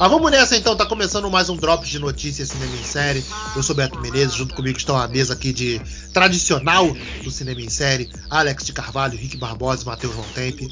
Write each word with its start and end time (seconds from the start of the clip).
Mas 0.00 0.10
vamos 0.10 0.30
nessa 0.30 0.56
então, 0.56 0.74
tá 0.74 0.86
começando 0.86 1.30
mais 1.30 1.50
um 1.50 1.56
Drops 1.58 1.86
de 1.86 1.98
Notícias 1.98 2.48
Cinema 2.48 2.74
em 2.74 2.84
Série. 2.84 3.22
Eu 3.54 3.62
sou 3.62 3.76
Beto 3.76 4.00
Menezes, 4.00 4.34
junto 4.34 4.54
comigo 4.54 4.78
estão 4.78 4.96
a 4.96 5.06
mesa 5.06 5.34
aqui 5.34 5.52
de 5.52 5.78
tradicional 6.10 6.96
do 7.22 7.30
Cinema 7.30 7.60
em 7.60 7.68
Série, 7.68 8.08
Alex 8.30 8.64
de 8.64 8.72
Carvalho, 8.72 9.18
Rick 9.18 9.36
Barbosa 9.36 9.82
e 9.82 9.84
Matheus 9.84 10.14
Montempe. 10.14 10.66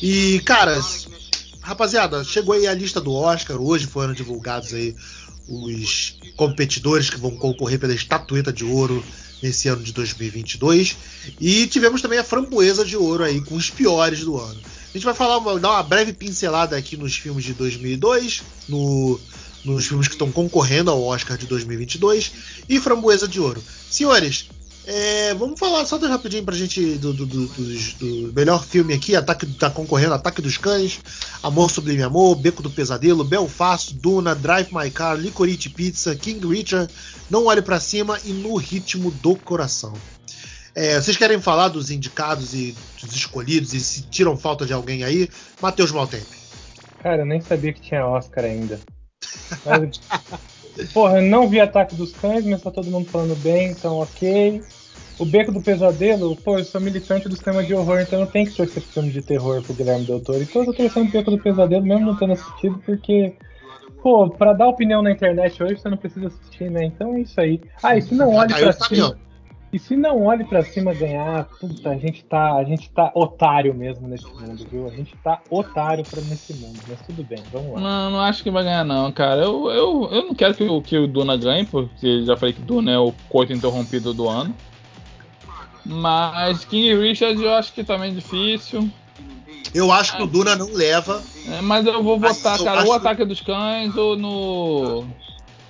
E, 0.00 0.40
caras, 0.44 1.08
rapaziada, 1.60 2.22
chegou 2.22 2.54
aí 2.54 2.68
a 2.68 2.72
lista 2.72 3.00
do 3.00 3.12
Oscar, 3.12 3.60
hoje 3.60 3.88
foram 3.88 4.14
divulgados 4.14 4.72
aí 4.72 4.94
os 5.48 6.16
competidores 6.36 7.10
que 7.10 7.18
vão 7.18 7.32
concorrer 7.32 7.80
pela 7.80 7.92
estatueta 7.92 8.52
de 8.52 8.64
ouro 8.64 9.02
nesse 9.42 9.66
ano 9.66 9.82
de 9.82 9.92
2022. 9.92 10.96
E 11.40 11.66
tivemos 11.66 12.00
também 12.00 12.20
a 12.20 12.24
framboesa 12.24 12.84
de 12.84 12.96
ouro 12.96 13.24
aí 13.24 13.40
com 13.40 13.56
os 13.56 13.68
piores 13.68 14.20
do 14.20 14.38
ano. 14.38 14.60
A 14.90 14.98
gente 14.98 15.04
vai 15.04 15.14
falar, 15.14 15.38
dar 15.58 15.70
uma 15.70 15.82
breve 15.84 16.12
pincelada 16.12 16.76
aqui 16.76 16.96
nos 16.96 17.16
filmes 17.16 17.44
de 17.44 17.54
2002, 17.54 18.42
no, 18.68 19.20
nos 19.64 19.86
filmes 19.86 20.08
que 20.08 20.14
estão 20.14 20.32
concorrendo 20.32 20.90
ao 20.90 21.02
Oscar 21.02 21.38
de 21.38 21.46
2022 21.46 22.32
e 22.68 22.80
Framboesa 22.80 23.28
de 23.28 23.40
Ouro. 23.40 23.62
Senhores, 23.88 24.48
é, 24.86 25.32
vamos 25.34 25.60
falar 25.60 25.86
só 25.86 25.96
rapidinho 25.98 26.42
pra 26.42 26.56
gente 26.56 26.96
do, 26.96 27.12
do, 27.12 27.24
do, 27.24 27.46
do, 27.46 28.32
melhor 28.34 28.64
filme 28.64 28.92
aqui, 28.92 29.14
Ataque 29.14 29.46
tá 29.46 29.70
concorrendo 29.70 30.14
Ataque 30.14 30.42
dos 30.42 30.56
Cães, 30.56 30.98
Amor 31.40 31.70
Sublime 31.70 32.02
Amor, 32.02 32.34
Beco 32.34 32.60
do 32.60 32.70
Pesadelo, 32.70 33.22
Belfast, 33.22 33.94
Duna, 33.94 34.34
Drive 34.34 34.72
My 34.72 34.90
Car, 34.90 35.16
Licorice 35.16 35.68
Pizza, 35.68 36.16
King 36.16 36.44
Richard, 36.44 36.92
Não 37.30 37.44
Olhe 37.44 37.62
para 37.62 37.78
Cima 37.78 38.18
e 38.24 38.32
No 38.32 38.56
Ritmo 38.56 39.12
do 39.22 39.36
Coração. 39.36 39.94
É, 40.74 41.00
vocês 41.00 41.16
querem 41.16 41.40
falar 41.40 41.68
dos 41.68 41.90
indicados 41.90 42.54
e 42.54 42.74
dos 43.00 43.14
escolhidos 43.14 43.74
e 43.74 43.80
se 43.80 44.02
tiram 44.02 44.36
falta 44.36 44.64
de 44.64 44.72
alguém 44.72 45.02
aí? 45.02 45.28
Matheus 45.60 45.90
Maltempe. 45.90 46.38
Cara, 47.02 47.22
eu 47.22 47.26
nem 47.26 47.40
sabia 47.40 47.72
que 47.72 47.80
tinha 47.80 48.06
Oscar 48.06 48.44
ainda. 48.44 48.78
Mas, 49.64 50.00
porra, 50.92 51.20
não 51.20 51.48
vi 51.48 51.60
Ataque 51.60 51.94
dos 51.94 52.12
Cães, 52.12 52.44
mas 52.44 52.62
tá 52.62 52.70
todo 52.70 52.90
mundo 52.90 53.08
falando 53.08 53.34
bem, 53.36 53.70
então 53.70 53.98
ok. 53.98 54.62
O 55.18 55.24
Beco 55.24 55.52
do 55.52 55.60
Pesadelo, 55.60 56.34
pô, 56.36 56.58
eu 56.58 56.64
sou 56.64 56.80
militante 56.80 57.28
do 57.28 57.36
cinema 57.36 57.62
de 57.62 57.74
horror, 57.74 58.00
então 58.00 58.20
eu 58.20 58.26
tenho 58.26 58.46
que 58.46 58.56
torcer 58.56 58.82
pro 58.82 58.92
filme 58.92 59.10
de 59.10 59.20
terror 59.20 59.62
pro 59.62 59.74
Guilherme 59.74 60.06
Del 60.06 60.20
Toro. 60.20 60.42
Então 60.42 60.62
eu 60.62 60.66
tô 60.66 60.72
torcendo 60.72 61.08
o 61.08 61.10
Beco 61.10 61.30
do 61.30 61.38
Pesadelo, 61.38 61.84
mesmo 61.84 62.06
não 62.06 62.16
tendo 62.16 62.32
assistido, 62.32 62.80
porque, 62.86 63.34
pô, 64.02 64.30
pra 64.30 64.52
dar 64.52 64.68
opinião 64.68 65.02
na 65.02 65.10
internet 65.10 65.62
hoje 65.62 65.78
você 65.78 65.90
não 65.90 65.98
precisa 65.98 66.28
assistir, 66.28 66.70
né? 66.70 66.84
Então 66.84 67.14
é 67.16 67.20
isso 67.20 67.38
aí. 67.38 67.60
Ah, 67.82 67.96
e 67.96 68.02
se 68.02 68.14
não 68.14 68.30
olhe 68.34 68.54
pra 68.54 68.72
cima... 68.72 69.18
E 69.72 69.78
se 69.78 69.94
não 69.94 70.24
olhe 70.24 70.44
para 70.44 70.64
cima 70.64 70.92
ganhar, 70.92 71.44
puta, 71.44 71.90
a 71.90 71.96
gente 71.96 72.24
tá, 72.24 72.54
a 72.54 72.64
gente 72.64 72.90
tá 72.90 73.12
otário 73.14 73.72
mesmo 73.72 74.08
nesse 74.08 74.26
mundo, 74.26 74.66
viu? 74.68 74.88
A 74.88 74.90
gente 74.90 75.16
tá 75.22 75.40
otário 75.48 76.04
para 76.04 76.20
nesse 76.22 76.54
mundo, 76.54 76.80
mas 76.88 77.00
tudo 77.02 77.22
bem, 77.22 77.40
vamos 77.52 77.74
lá. 77.74 77.80
Não, 77.80 78.10
não 78.10 78.20
acho 78.20 78.42
que 78.42 78.50
vai 78.50 78.64
ganhar 78.64 78.84
não, 78.84 79.12
cara. 79.12 79.42
Eu, 79.42 79.70
eu, 79.70 80.08
eu 80.10 80.26
não 80.26 80.34
quero 80.34 80.54
que 80.54 80.64
o, 80.64 80.82
que 80.82 80.98
o 80.98 81.06
Duna 81.06 81.36
ganhe, 81.36 81.64
porque 81.64 82.24
já 82.24 82.36
falei 82.36 82.52
que 82.52 82.62
Duna 82.62 82.90
é 82.90 82.98
o 82.98 83.12
coito 83.28 83.52
interrompido 83.52 84.12
do 84.12 84.28
ano. 84.28 84.52
Mas 85.84 86.64
King 86.64 86.94
Richard 86.96 87.40
eu 87.40 87.54
acho 87.54 87.72
que 87.72 87.84
também 87.84 88.10
é 88.10 88.14
difícil. 88.14 88.90
Eu 89.72 89.92
acho 89.92 90.16
que 90.16 90.22
o 90.22 90.26
Duna 90.26 90.56
não 90.56 90.72
leva. 90.72 91.22
É, 91.46 91.60
mas 91.60 91.86
eu 91.86 92.02
vou 92.02 92.18
votar, 92.18 92.58
cara, 92.58 92.84
ou 92.84 92.92
Ataque 92.92 93.24
dos 93.24 93.40
Cães 93.40 93.96
ou 93.96 94.16
no. 94.16 95.04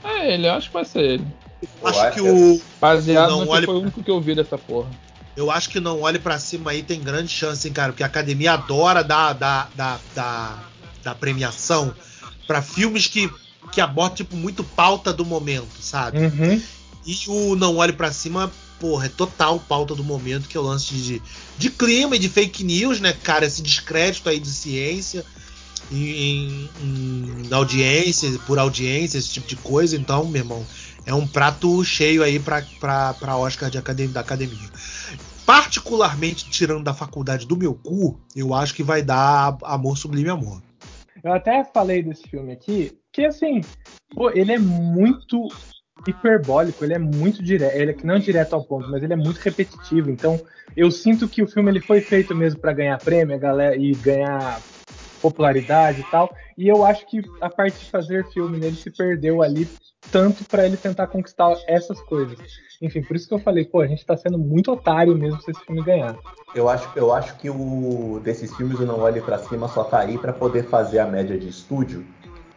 É 0.03 0.35
ele, 0.35 0.47
eu 0.47 0.53
acho 0.53 0.69
que 0.69 0.75
vai 0.75 0.85
ser 0.87 1.03
ele. 1.03 1.27
Eu 1.63 1.89
acho 1.89 2.13
que 2.13 2.21
o. 2.21 2.61
Baseado 2.81 3.31
no 3.31 3.41
que 3.47 3.65
foi 3.65 3.75
o 3.75 3.81
único 3.81 4.03
que 4.03 4.11
eu 4.11 4.21
vi 4.21 4.35
dessa 4.35 4.57
porra. 4.57 4.89
Eu 5.37 5.51
acho 5.51 5.71
que 5.71 5.81
não 5.81 6.01
olhe 6.01 6.19
para 6.19 6.39
cima 6.39 6.73
aí 6.73 6.83
tem 6.83 7.01
grande 7.01 7.29
chance, 7.29 7.67
hein, 7.67 7.73
cara, 7.73 7.93
porque 7.93 8.03
a 8.03 8.07
academia 8.07 8.53
adora 8.53 9.03
dar, 9.03 9.33
dar, 9.33 9.71
dar, 9.75 10.01
dar, 10.15 10.71
dar 11.03 11.15
premiação 11.15 11.95
para 12.47 12.61
filmes 12.61 13.07
que, 13.07 13.31
que 13.73 13.81
abordam, 13.81 14.17
tipo, 14.17 14.37
muito 14.37 14.65
pauta 14.65 15.13
do 15.13 15.25
momento, 15.25 15.81
sabe? 15.81 16.19
Uhum. 16.19 16.63
E 17.07 17.17
o 17.29 17.57
Não 17.57 17.77
Olhe 17.77 17.93
para 17.93 18.13
Cima, 18.13 18.53
porra, 18.79 19.07
é 19.07 19.09
total 19.09 19.59
pauta 19.61 19.95
do 19.95 20.03
momento, 20.03 20.49
que 20.49 20.57
é 20.57 20.61
o 20.61 20.65
lance 20.65 20.95
de, 20.95 21.23
de 21.57 21.71
clima 21.71 22.17
e 22.17 22.19
de 22.19 22.29
fake 22.29 22.65
news, 22.65 23.01
né, 23.01 23.13
cara? 23.13 23.47
Esse 23.47 23.63
descrédito 23.63 24.29
aí 24.29 24.41
de 24.41 24.51
ciência 24.51 25.25
em, 25.91 26.69
em, 26.83 27.47
em 27.47 27.53
audiência, 27.53 28.31
por 28.47 28.59
audiência, 28.59 29.19
esse 29.19 29.31
tipo 29.31 29.47
de 29.47 29.57
coisa. 29.57 29.97
Então, 29.97 30.27
meu 30.27 30.43
irmão, 30.43 30.65
é 31.07 31.15
um 31.15 31.27
prato 31.27 31.83
cheio 31.85 32.23
aí 32.23 32.39
para 32.39 33.37
Oscar 33.37 33.71
de 33.71 33.79
academia, 33.79 34.15
da 34.15 34.21
academia. 34.21 34.69
Particularmente 35.45 36.49
tirando 36.49 36.85
da 36.85 36.95
faculdade 36.95 37.47
do 37.47 37.57
meu 37.57 37.75
cu, 37.75 38.21
eu 38.37 38.55
acho 38.55 38.75
que 38.75 38.83
vai 38.83 39.03
dar 39.03 39.57
Amor 39.65 39.99
Sublime 39.99 40.29
Amor. 40.29 40.63
Eu 41.23 41.33
até 41.33 41.65
falei 41.65 42.03
desse 42.03 42.23
filme 42.29 42.53
aqui, 42.53 42.99
que 43.13 43.25
assim, 43.27 43.61
pô, 44.15 44.31
ele 44.31 44.53
é 44.53 44.59
muito 44.59 45.49
hiperbólico, 46.07 46.85
ele 46.85 46.95
é 46.95 46.99
muito 46.99 47.43
direto, 47.43 47.77
ele 47.77 47.93
é 47.93 47.97
não 48.05 48.19
direto 48.19 48.55
ao 48.55 48.65
ponto, 48.65 48.89
mas 48.91 49.03
ele 49.03 49.13
é 49.13 49.17
muito 49.17 49.39
repetitivo. 49.39 50.11
Então, 50.11 50.41
eu 50.77 50.91
sinto 50.91 51.29
que 51.29 51.43
o 51.43 51.47
filme 51.47 51.71
ele 51.71 51.81
foi 51.81 52.01
feito 52.01 52.35
mesmo 52.35 52.61
para 52.61 52.73
ganhar 52.73 52.99
prêmio, 52.99 53.39
galera 53.39 53.77
e 53.77 53.93
ganhar 53.93 54.61
popularidade 55.21 56.01
e 56.01 56.05
tal. 56.05 56.35
E 56.57 56.69
eu 56.69 56.85
acho 56.85 57.07
que 57.07 57.23
a 57.41 57.49
parte 57.49 57.79
de 57.79 57.91
fazer 57.91 58.27
filme 58.33 58.59
nele 58.59 58.77
se 58.77 58.91
perdeu 58.91 59.43
ali 59.43 59.69
tanto 60.11 60.45
para 60.45 60.65
ele 60.65 60.77
tentar 60.77 61.07
conquistar 61.09 61.57
essas 61.67 62.01
coisas. 62.03 62.39
Enfim, 62.81 63.03
por 63.03 63.15
isso 63.15 63.29
que 63.29 63.35
eu 63.35 63.39
falei, 63.39 63.65
pô, 63.65 63.81
a 63.81 63.87
gente 63.87 64.05
tá 64.05 64.17
sendo 64.17 64.39
muito 64.39 64.73
otário 64.73 65.15
mesmo 65.15 65.41
se 65.43 65.51
esse 65.51 65.61
filme 65.65 65.83
ganhar. 65.83 66.17
Eu 66.55 66.69
acho, 66.69 66.89
eu 66.97 67.13
acho 67.13 67.37
que 67.37 67.51
o 67.51 68.21
desses 68.25 68.55
filmes 68.57 68.81
o 68.81 68.87
Não 68.87 69.01
Olhe 69.01 69.21
para 69.21 69.39
Cima 69.39 69.69
só 69.69 69.85
tá 69.85 70.01
aí 70.01 70.17
para 70.17 70.33
poder 70.33 70.65
fazer 70.65 70.99
a 70.99 71.07
média 71.07 71.39
de 71.39 71.49
estúdio, 71.49 72.05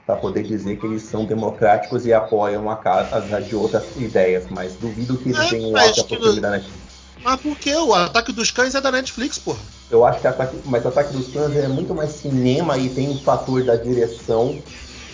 para 0.06 0.16
poder 0.16 0.44
dizer 0.44 0.78
que 0.78 0.86
eles 0.86 1.04
são 1.04 1.26
democráticos 1.26 2.06
e 2.06 2.14
apoiam 2.14 2.70
a 2.70 2.78
casa 2.78 3.42
de 3.42 3.56
outras 3.56 3.96
ideias, 3.98 4.48
mas 4.50 4.76
duvido 4.76 5.18
que 5.18 5.30
eles 5.30 5.40
é, 5.40 5.50
tenham 5.50 5.78
alta 5.78 6.04
pro 6.06 6.18
filme 6.18 6.40
da 6.40 6.52
Netflix. 6.52 6.83
Mas 7.24 7.40
por 7.40 7.58
que? 7.58 7.74
O 7.74 7.94
Ataque 7.94 8.32
dos 8.32 8.52
Cães 8.52 8.76
é 8.76 8.82
da 8.82 8.92
Netflix, 8.92 9.40
porra. 9.40 9.60
Eu 9.90 10.06
acho 10.06 10.20
que 10.20 10.28
Ataque, 10.28 10.58
mas 10.66 10.86
Ataque 10.86 11.14
dos 11.14 11.28
Cães 11.32 11.56
é 11.56 11.68
muito 11.68 11.94
mais 11.94 12.12
cinema 12.12 12.78
e 12.78 12.90
tem 12.90 13.08
o 13.10 13.14
um 13.14 13.20
fator 13.20 13.64
da 13.64 13.76
direção 13.76 14.62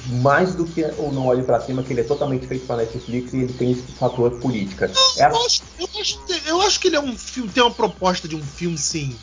mais 0.07 0.55
do 0.55 0.65
que 0.65 0.83
o 0.97 1.11
Não 1.11 1.27
Olhe 1.27 1.43
para 1.43 1.59
Cima, 1.59 1.83
que 1.83 1.93
ele 1.93 2.01
é 2.01 2.03
totalmente 2.03 2.47
feito 2.47 2.65
para 2.65 2.77
Netflix 2.77 3.33
e 3.33 3.37
ele 3.37 3.53
tem 3.53 3.71
esse 3.71 3.81
fator 3.99 4.31
política. 4.39 4.85
Eu, 4.85 5.21
é 5.21 5.25
a... 5.25 5.29
acho, 5.29 5.61
eu, 5.77 5.89
acho, 5.99 6.19
eu 6.47 6.61
acho 6.61 6.79
que 6.79 6.87
ele 6.87 6.95
é 6.95 6.99
um 6.99 7.17
filme, 7.17 7.49
tem 7.49 7.61
uma 7.61 7.71
proposta 7.71 8.27
de 8.27 8.35
um 8.35 8.41
filme, 8.41 8.77
sim. 8.77 9.15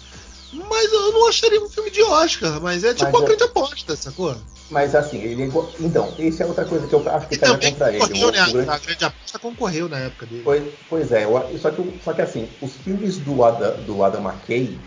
Mas 0.53 0.93
eu 0.93 1.13
não 1.13 1.29
acharia 1.29 1.61
um 1.61 1.69
filme 1.69 1.91
de 1.91 2.03
Oscar, 2.03 2.61
mas 2.61 2.85
é 2.85 2.95
tipo 2.95 3.05
mas 3.05 3.15
uma 3.15 3.25
é... 3.25 3.27
grande 3.27 3.45
aposta, 3.45 3.97
sacou? 3.97 4.37
Mas 4.71 4.95
assim, 4.95 5.21
ele 5.23 5.45
é. 5.45 5.51
Então, 5.81 6.13
isso 6.19 6.43
é 6.43 6.47
outra 6.47 6.65
coisa 6.65 6.87
que 6.87 6.95
eu 6.95 7.03
acho 7.09 7.29
que 7.29 7.39
pega 7.39 7.59
contra 7.59 7.93
ele. 7.93 8.03
O, 8.03 8.07
né? 8.09 8.25
o 8.25 8.53
grande... 8.53 8.71
A 8.71 8.79
grande 8.79 9.05
aposta 9.05 9.39
concorreu 9.39 9.89
na 9.89 9.99
época 9.99 10.27
dele. 10.27 10.43
Pois, 10.45 10.63
pois 10.89 11.13
é, 11.13 11.25
eu, 11.25 11.59
só, 11.59 11.71
que, 11.71 12.01
só 12.05 12.13
que 12.13 12.23
assim, 12.23 12.49
os 12.61 12.73
filmes 12.73 13.19
do 13.19 13.45
Adam, 13.45 13.77
do 13.83 14.03
Adam 14.03 14.23
McKay, 14.23 14.79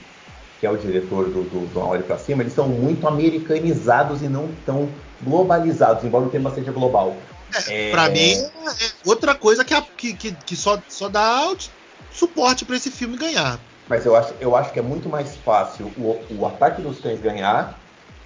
que 0.59 0.65
é 0.65 0.69
o 0.69 0.77
diretor 0.77 1.25
do, 1.25 1.43
do, 1.43 1.73
do 1.73 1.79
Olho 1.79 2.03
para 2.03 2.17
Cima, 2.17 2.43
eles 2.43 2.53
são 2.53 2.67
muito 2.67 3.07
americanizados 3.07 4.21
e 4.21 4.27
não 4.27 4.49
tão 4.65 4.89
globalizados, 5.21 6.03
embora 6.03 6.25
o 6.25 6.29
tema 6.29 6.53
seja 6.53 6.71
global. 6.71 7.15
É, 7.67 7.89
é... 7.89 7.91
Para 7.91 8.09
mim, 8.09 8.33
é 8.33 8.49
outra 9.05 9.33
coisa 9.33 9.63
que, 9.63 10.13
que, 10.13 10.31
que, 10.31 10.55
só, 10.55 10.81
só 10.89 11.07
dá 11.07 11.53
suporte 12.11 12.65
para 12.65 12.75
esse 12.75 12.91
filme 12.91 13.17
ganhar. 13.17 13.59
Mas 13.89 14.05
eu 14.05 14.15
acho, 14.15 14.35
eu 14.39 14.55
acho 14.55 14.71
que 14.71 14.77
é 14.77 14.83
muito 14.83 15.09
mais 15.09 15.35
fácil 15.37 15.87
o, 15.97 16.21
o 16.37 16.45
Ataque 16.45 16.79
dos 16.81 16.99
Cães 16.99 17.19
ganhar 17.19 17.79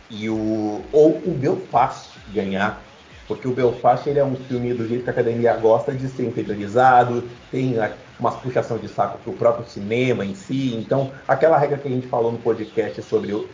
e 0.10 0.30
o 0.30 0.82
ou 0.92 1.12
o 1.26 1.34
Belfast 1.34 2.20
ganhar, 2.34 2.82
porque 3.28 3.48
o 3.48 3.54
Belfast 3.54 4.08
ele 4.08 4.20
é 4.20 4.26
um 4.26 4.36
filme 4.36 4.74
do 4.74 4.86
jeito 4.86 5.06
que 5.06 5.10
a 5.10 5.14
academia 5.14 5.56
gosta 5.56 5.94
de 5.94 6.10
ser 6.10 6.28
interiorizado, 6.28 7.24
tem 7.50 7.76
uma 8.20 8.32
puxação 8.32 8.78
de 8.78 8.90
saco 8.90 9.18
para 9.20 9.32
o 9.32 9.38
próprio 9.38 9.66
cinema 9.66 10.26
em 10.26 10.36
si. 10.36 10.76
Então, 10.76 11.14
aquela 11.26 11.58
regra 11.58 11.78
que 11.78 11.88
a 11.88 11.92
gente 11.92 12.08
falou 12.08 12.34
no 12.34 12.38
podcast 12.40 13.02
sobre 13.02 13.34
o, 13.34 13.48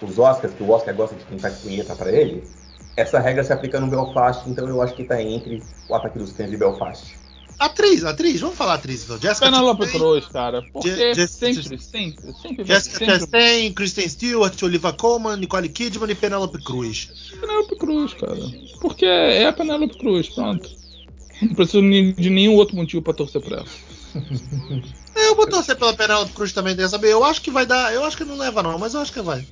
os 0.00 0.18
Oscars, 0.20 0.54
que 0.54 0.62
o 0.62 0.70
Oscar 0.70 0.94
gosta 0.94 1.16
de 1.16 1.24
quem 1.24 1.38
faz 1.38 1.58
punheta 1.58 1.96
para 1.96 2.12
ele, 2.12 2.48
essa 2.96 3.18
regra 3.18 3.42
se 3.42 3.52
aplica 3.52 3.80
no 3.80 3.88
Belfast, 3.88 4.48
então 4.48 4.68
eu 4.68 4.80
acho 4.80 4.94
que 4.94 5.02
está 5.02 5.20
entre 5.20 5.62
o 5.88 5.94
Ataque 5.94 6.18
dos 6.18 6.32
Cães 6.32 6.52
e 6.52 6.56
Belfast. 6.56 7.25
Atriz, 7.58 8.04
atriz, 8.04 8.40
vamos 8.40 8.56
falar 8.56 8.74
atriz 8.74 9.04
então. 9.04 9.18
Jessica 9.18 9.46
Penelope 9.46 9.86
Cruz, 9.86 10.26
cara. 10.26 10.62
Porque 10.72 11.14
Je 11.14 11.26
sempre, 11.26 11.78
sempre, 11.78 12.34
sempre. 12.34 12.64
Jessica 12.64 13.04
Chastain, 13.04 13.72
Kristen 13.72 14.08
Stewart, 14.08 14.62
Olivia 14.62 14.92
Colman, 14.92 15.36
Nicole 15.36 15.68
Kidman 15.68 16.10
e 16.10 16.14
Penelope 16.14 16.62
Cruz. 16.62 17.10
Penelope 17.40 17.76
Cruz, 17.76 18.12
cara. 18.12 18.36
Porque 18.80 19.06
é 19.06 19.46
a 19.46 19.52
Penelope 19.52 19.96
Cruz, 19.96 20.28
pronto. 20.28 20.68
Não 21.40 21.54
preciso 21.54 21.80
de 21.80 22.30
nenhum 22.30 22.54
outro 22.56 22.76
motivo 22.76 23.02
pra 23.02 23.14
torcer 23.14 23.40
pra 23.40 23.58
ela. 23.58 23.66
É, 25.14 25.28
eu 25.28 25.34
vou 25.34 25.46
torcer 25.46 25.76
pela 25.76 25.94
Penelope 25.94 26.32
Cruz 26.32 26.52
também, 26.52 26.76
dessa 26.76 26.98
vez. 26.98 27.12
Eu 27.12 27.24
acho 27.24 27.40
que 27.40 27.50
vai 27.50 27.64
dar. 27.64 27.92
Eu 27.94 28.04
acho 28.04 28.18
que 28.18 28.24
não 28.24 28.36
leva, 28.36 28.62
não, 28.62 28.78
mas 28.78 28.92
eu 28.92 29.00
acho 29.00 29.12
que 29.12 29.22
vai. 29.22 29.46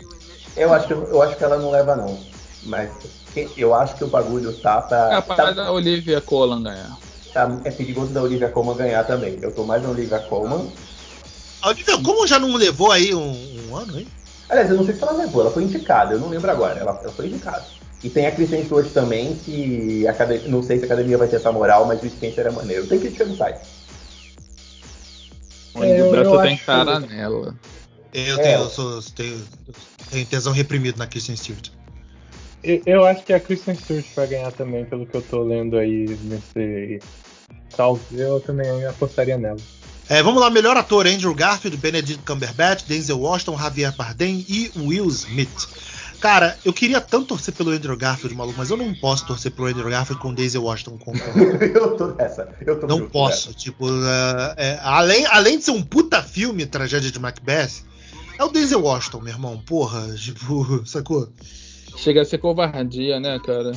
Eu 0.55 0.73
acho 0.75 0.87
que, 0.87 0.93
eu 0.93 1.23
acho 1.23 1.37
que 1.37 1.45
ela 1.45 1.57
não 1.57 1.71
leva, 1.71 1.97
não. 1.97 2.21
Mas 2.65 2.91
eu 3.57 3.75
acho 3.75 3.97
que 3.97 4.05
o 4.05 4.09
bagulho 4.09 4.53
tá 4.53 4.83
pra. 4.83 5.07
É 5.07 5.11
capaz 5.17 5.39
tá... 5.39 5.51
da 5.53 5.73
Olivia 5.73 6.21
Colman 6.21 6.63
ganhar 6.63 6.99
tá, 7.35 7.61
é 7.65 7.71
perigoso 7.71 8.13
da 8.13 8.23
Olivia 8.23 8.49
Colman 8.49 8.77
ganhar 8.77 9.05
também. 9.05 9.39
Eu 9.43 9.51
tô 9.51 9.65
mais 9.65 9.83
na 9.83 9.91
Olivia 9.91 10.21
Colman. 10.21 10.73
A 11.61 11.69
Olivia 11.69 11.99
Colman 11.99 12.27
já 12.27 12.39
não 12.39 12.55
levou 12.55 12.93
aí 12.93 13.13
um, 13.13 13.69
um 13.69 13.77
ano, 13.77 13.99
hein? 13.99 14.07
Aliás, 14.49 14.71
eu 14.71 14.77
não 14.77 14.85
sei 14.85 14.95
se 14.95 15.03
ela 15.03 15.13
levou, 15.13 15.43
ela 15.43 15.51
foi 15.51 15.65
indicada, 15.65 16.15
eu 16.15 16.21
não 16.21 16.29
lembro 16.29 16.51
agora. 16.51 16.79
Ela, 16.79 17.01
ela 17.03 17.13
foi 17.13 17.27
indicada. 17.27 17.65
E 18.03 18.11
tem 18.11 18.27
a 18.27 18.33
Kristen 18.33 18.65
Stewart 18.65 18.89
também, 18.93 19.35
que 19.35 20.07
a 20.07 20.11
academia, 20.11 20.49
não 20.49 20.63
sei 20.63 20.79
se 20.79 20.85
a 20.85 20.87
academia 20.87 21.19
vai 21.19 21.27
ter 21.27 21.37
essa 21.37 21.51
moral, 21.51 21.87
mas 21.87 22.03
o 22.03 22.09
Spencer 22.09 22.47
é 22.47 22.51
maneiro. 22.51 22.87
Tem 22.87 23.01
crítica 23.01 23.25
no 23.25 23.37
site. 23.37 23.61
O 25.75 25.83
Andy 25.83 26.11
Braça 26.11 26.43
tem 26.43 26.57
cara 26.59 27.01
que... 27.01 27.07
nela. 27.09 27.55
Eu, 28.13 28.37
tenho, 28.37 28.47
é. 28.47 28.57
eu 28.57 28.69
sou, 28.69 29.03
tenho, 29.17 29.43
tenho 30.11 30.27
tesão 30.27 30.53
reprimido 30.53 30.99
na 30.99 31.07
Kristen 31.07 31.35
Stewart. 31.35 31.71
Eu, 32.63 32.83
eu 32.87 33.05
acho 33.05 33.25
que 33.25 33.33
a 33.33 33.41
Kristen 33.41 33.75
Stewart 33.75 34.07
vai 34.15 34.27
ganhar 34.27 34.53
também, 34.53 34.85
pelo 34.85 35.07
que 35.07 35.15
eu 35.15 35.23
tô 35.23 35.43
lendo 35.43 35.77
aí 35.77 36.07
nesse 36.25 37.01
salve. 37.77 38.03
Eu 38.13 38.41
também 38.41 38.85
apostaria 38.87 39.39
nela. 39.39 39.59
É, 40.09 40.23
vamos 40.23 40.41
lá, 40.41 40.51
melhor 40.51 40.77
ator: 40.77 41.07
Andrew 41.07 41.35
Garfield, 41.35 41.77
Benedict 41.79 42.23
Cumberbatch, 42.25 42.85
Denzel 42.87 43.21
Washington, 43.21 43.59
Javier 43.59 43.95
Bardem 43.97 44.45
e 44.49 44.71
Will 44.77 45.09
Smith. 45.09 45.69
Cara, 46.25 46.57
eu 46.65 46.73
queria 46.73 47.03
tanto 47.03 47.27
torcer 47.27 47.53
pelo 47.53 47.71
Andrew 47.71 47.97
Garfield, 47.97 48.35
maluco, 48.35 48.57
mas 48.57 48.71
eu 48.71 48.79
não 48.79 48.95
posso 48.95 49.27
torcer 49.27 49.53
pelo 49.53 49.69
Andrew 49.69 49.91
Garfield 49.91 50.23
com 50.23 50.33
Daisy 50.33 50.57
Washington. 50.57 50.97
Com... 50.97 51.13
eu 51.61 51.97
tô 51.99 52.07
nessa. 52.15 52.49
Eu 52.63 52.81
tô 52.81 52.87
não 52.87 53.09
posso. 53.09 53.49
Nessa. 53.49 53.59
Tipo, 53.59 53.87
uh, 53.87 54.55
é, 54.57 54.79
além, 54.83 55.27
além 55.27 55.59
de 55.59 55.65
ser 55.65 55.73
um 55.73 55.83
puta 55.83 56.23
filme, 56.23 56.65
Tragédia 56.65 57.11
de 57.11 57.19
Macbeth, 57.19 57.83
é 58.39 58.45
o 58.45 58.49
Daisy 58.49 58.75
Washington, 58.75 59.21
meu 59.21 59.35
irmão. 59.35 59.63
Porra, 59.67 60.01
tipo, 60.17 60.87
sacou? 60.87 61.29
Chega 61.97 62.23
a 62.23 62.25
ser 62.25 62.39
covardia, 62.39 63.21
né, 63.21 63.39
cara? 63.45 63.73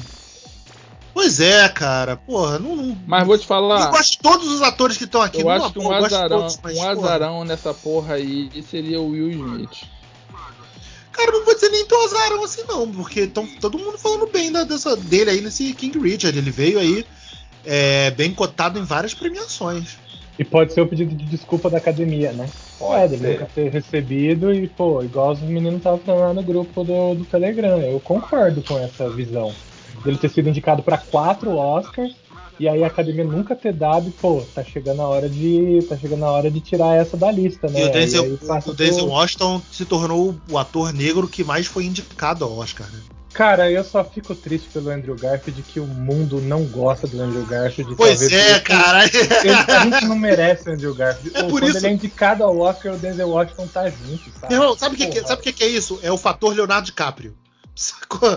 Pois 1.18 1.40
é, 1.40 1.68
cara. 1.68 2.16
Porra, 2.16 2.60
não. 2.60 2.76
não 2.76 2.98
mas 3.08 3.26
vou 3.26 3.36
te 3.40 3.48
falar. 3.48 3.86
Eu 3.86 3.90
gosto 3.90 4.12
de 4.12 4.20
todos 4.20 4.48
os 4.52 4.62
atores 4.62 4.98
que 4.98 5.06
estão 5.06 5.20
aqui. 5.20 5.42
Eu 5.42 5.50
acho 5.50 5.74
que 5.74 5.80
um 5.80 5.92
azarão, 5.92 6.42
todos, 6.42 6.60
mas, 6.62 6.78
um 6.78 6.84
azarão 6.88 7.44
nessa 7.44 7.74
porra 7.74 8.14
aí 8.14 8.52
seria 8.62 9.02
o 9.02 9.10
Will 9.10 9.32
Smith. 9.32 9.86
Cara, 11.12 11.32
não 11.32 11.44
vou 11.44 11.56
dizer 11.56 11.70
nem 11.70 11.84
tão 11.88 12.06
azarão 12.06 12.44
assim, 12.44 12.62
não, 12.68 12.92
porque 12.92 13.22
estão 13.22 13.48
todo 13.60 13.80
mundo 13.80 13.98
falando 13.98 14.28
bem 14.28 14.52
da, 14.52 14.64
dessa, 14.64 14.96
dele 14.96 15.32
aí 15.32 15.42
nesse 15.42 15.74
King 15.74 15.98
Richard. 15.98 16.38
Ele 16.38 16.52
veio 16.52 16.78
aí 16.78 17.04
é, 17.66 18.12
bem 18.12 18.32
cotado 18.32 18.78
em 18.78 18.84
várias 18.84 19.16
premiações. 19.16 19.98
E 20.38 20.46
pode 20.46 20.72
ser 20.72 20.82
o 20.82 20.88
pedido 20.88 21.16
de 21.16 21.26
desculpa 21.26 21.68
da 21.68 21.80
academia, 21.80 22.32
né? 22.32 22.48
Pode, 22.78 23.16
ele 23.16 23.30
nunca 23.30 23.50
ter 23.56 23.72
recebido 23.72 24.54
e, 24.54 24.68
pô, 24.68 25.02
igual 25.02 25.32
os 25.32 25.42
meninos 25.42 25.78
estavam 25.78 25.98
falando 25.98 26.22
lá 26.22 26.34
no 26.36 26.44
grupo 26.44 26.84
do, 26.84 27.16
do 27.16 27.26
Telegram. 27.26 27.80
Eu 27.80 28.00
concordo 28.00 28.62
com 28.62 28.78
essa 28.78 29.10
visão. 29.10 29.52
Ele 30.10 30.18
ter 30.18 30.30
sido 30.30 30.50
indicado 30.50 30.84
para 30.84 30.98
quatro 30.98 31.56
Oscars 31.56 32.16
e 32.60 32.68
aí 32.68 32.84
a 32.84 32.88
academia 32.88 33.24
nunca 33.24 33.56
ter 33.56 33.72
dado, 33.72 34.12
pô, 34.20 34.44
tá 34.56 34.64
chegando 34.64 35.02
a 35.02 35.08
hora 35.08 35.30
de. 35.30 35.80
tá 35.88 35.96
chegando 35.96 36.26
a 36.26 36.32
hora 36.32 36.50
de 36.50 36.60
tirar 36.60 36.96
essa 36.96 37.16
da 37.16 37.32
lista, 37.32 37.68
né? 37.70 37.82
E 37.82 37.86
o 37.86 37.92
Denzel, 37.92 38.26
e 38.26 38.70
o 38.70 38.74
Denzel. 38.74 39.08
Washington 39.08 39.62
se 39.72 39.86
tornou 39.86 40.36
o 40.50 40.58
ator 40.58 40.92
negro 40.92 41.28
que 41.28 41.44
mais 41.44 41.68
foi 41.68 41.86
indicado 41.86 42.44
ao 42.44 42.58
Oscar, 42.58 42.88
né? 42.92 43.00
Cara, 43.32 43.70
eu 43.70 43.84
só 43.84 44.04
fico 44.04 44.34
triste 44.34 44.68
pelo 44.70 44.90
Andrew 44.90 45.16
Garfield 45.16 45.62
que 45.62 45.80
o 45.80 45.86
mundo 45.86 46.42
não 46.42 46.64
gosta 46.64 47.06
do 47.06 47.22
Andrew 47.22 47.46
Garfield. 47.46 47.94
Pois 47.96 48.32
é, 48.32 48.60
cara. 48.60 49.06
Ele, 49.06 49.54
a 49.68 49.84
gente 49.84 50.06
não 50.08 50.16
merece 50.16 50.68
o 50.68 50.74
Andrew 50.74 50.96
Garfield. 50.96 51.38
É 51.38 51.44
por 51.44 51.60
Quando 51.60 51.68
isso... 51.68 51.78
ele 51.78 51.88
é 51.88 51.92
indicado 51.92 52.44
ao 52.44 52.58
Oscar, 52.58 52.96
o 52.96 52.98
Denzel 52.98 53.30
Washington 53.30 53.68
tá 53.68 53.88
junto, 53.88 54.24
sabe? 54.40 54.52
Meu 54.52 54.64
irmão, 54.64 54.76
sabe 54.76 54.96
o 54.96 54.98
que, 54.98 55.08
que, 55.08 55.28
sabe 55.28 55.42
que, 55.44 55.54
que 55.54 55.64
é 55.64 55.68
isso? 55.68 56.00
É 56.02 56.12
o 56.12 56.18
fator 56.18 56.56
Leonardo 56.56 56.88
DiCaprio. 56.88 57.36
Sacou? 57.78 58.36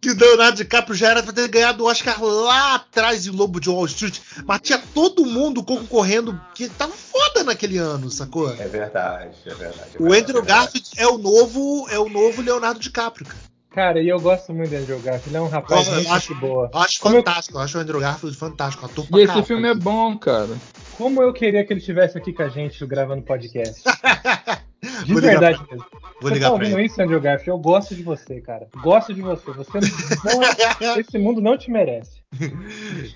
Que 0.00 0.10
o 0.10 0.16
Leonardo 0.16 0.56
DiCaprio 0.56 0.96
já 0.96 1.10
era 1.10 1.22
pra 1.22 1.30
ter 1.30 1.46
ganhado 1.48 1.84
o 1.84 1.86
Oscar 1.86 2.22
lá 2.24 2.76
atrás 2.76 3.26
em 3.26 3.30
Lobo 3.30 3.60
de 3.60 3.68
Wall 3.68 3.84
Street, 3.84 4.18
mas 4.46 4.60
tinha 4.62 4.78
todo 4.94 5.26
mundo 5.26 5.62
concorrendo 5.62 6.40
que 6.54 6.70
tava 6.70 6.94
foda 6.94 7.44
naquele 7.44 7.76
ano, 7.76 8.10
sacou? 8.10 8.50
É 8.50 8.66
verdade, 8.66 9.36
é 9.44 9.54
verdade. 9.54 9.90
É 9.94 10.02
o 10.02 10.12
Andrew 10.12 10.40
é 10.40 10.46
Garfield 10.46 10.88
é 10.96 11.06
o 11.06 11.18
novo, 11.18 11.86
é 11.90 11.98
o 11.98 12.08
novo 12.08 12.40
Leonardo 12.40 12.80
DiCaprio, 12.80 13.26
cara. 13.26 13.49
Cara, 13.70 14.02
e 14.02 14.08
eu 14.08 14.20
gosto 14.20 14.52
muito 14.52 14.70
do 14.70 14.76
Andrew 14.76 14.98
Garfield, 14.98 15.28
ele 15.28 15.36
é 15.36 15.40
um 15.40 15.48
rapaz 15.48 15.86
Nossa, 15.86 15.96
muito 15.96 16.12
acho, 16.12 16.34
boa. 16.34 16.70
Acho 16.74 17.00
Como 17.00 17.16
fantástico, 17.16 17.56
eu... 17.56 17.62
acho 17.62 17.78
o 17.78 17.80
Andrew 17.80 18.00
Garfield 18.00 18.36
fantástico, 18.36 18.86
ator 18.86 19.06
E 19.12 19.16
esse 19.18 19.26
capa, 19.28 19.42
filme 19.44 19.68
é 19.68 19.74
bom, 19.74 20.18
cara. 20.18 20.56
Como 20.98 21.22
eu 21.22 21.32
queria 21.32 21.64
que 21.64 21.72
ele 21.72 21.80
estivesse 21.80 22.18
aqui 22.18 22.32
com 22.32 22.42
a 22.42 22.48
gente 22.48 22.84
gravando 22.84 23.22
podcast. 23.22 23.82
De 25.04 25.12
Vou 25.12 25.20
verdade 25.20 25.58
ligar, 25.58 25.70
mesmo. 25.70 25.86
Vou 25.92 26.30
você 26.30 26.34
ligar 26.34 26.46
tá 26.48 26.52
ouvindo 26.54 26.80
isso, 26.80 27.02
Andrew 27.02 27.20
Garfield? 27.20 27.50
Eu 27.50 27.58
gosto 27.58 27.94
de 27.94 28.02
você, 28.02 28.40
cara. 28.40 28.66
Gosto 28.82 29.12
de 29.12 29.20
você. 29.20 29.52
Você 29.52 29.78
não, 29.78 30.96
esse 30.98 31.18
mundo 31.18 31.40
não 31.40 31.56
te 31.56 31.70
merece. 31.70 32.22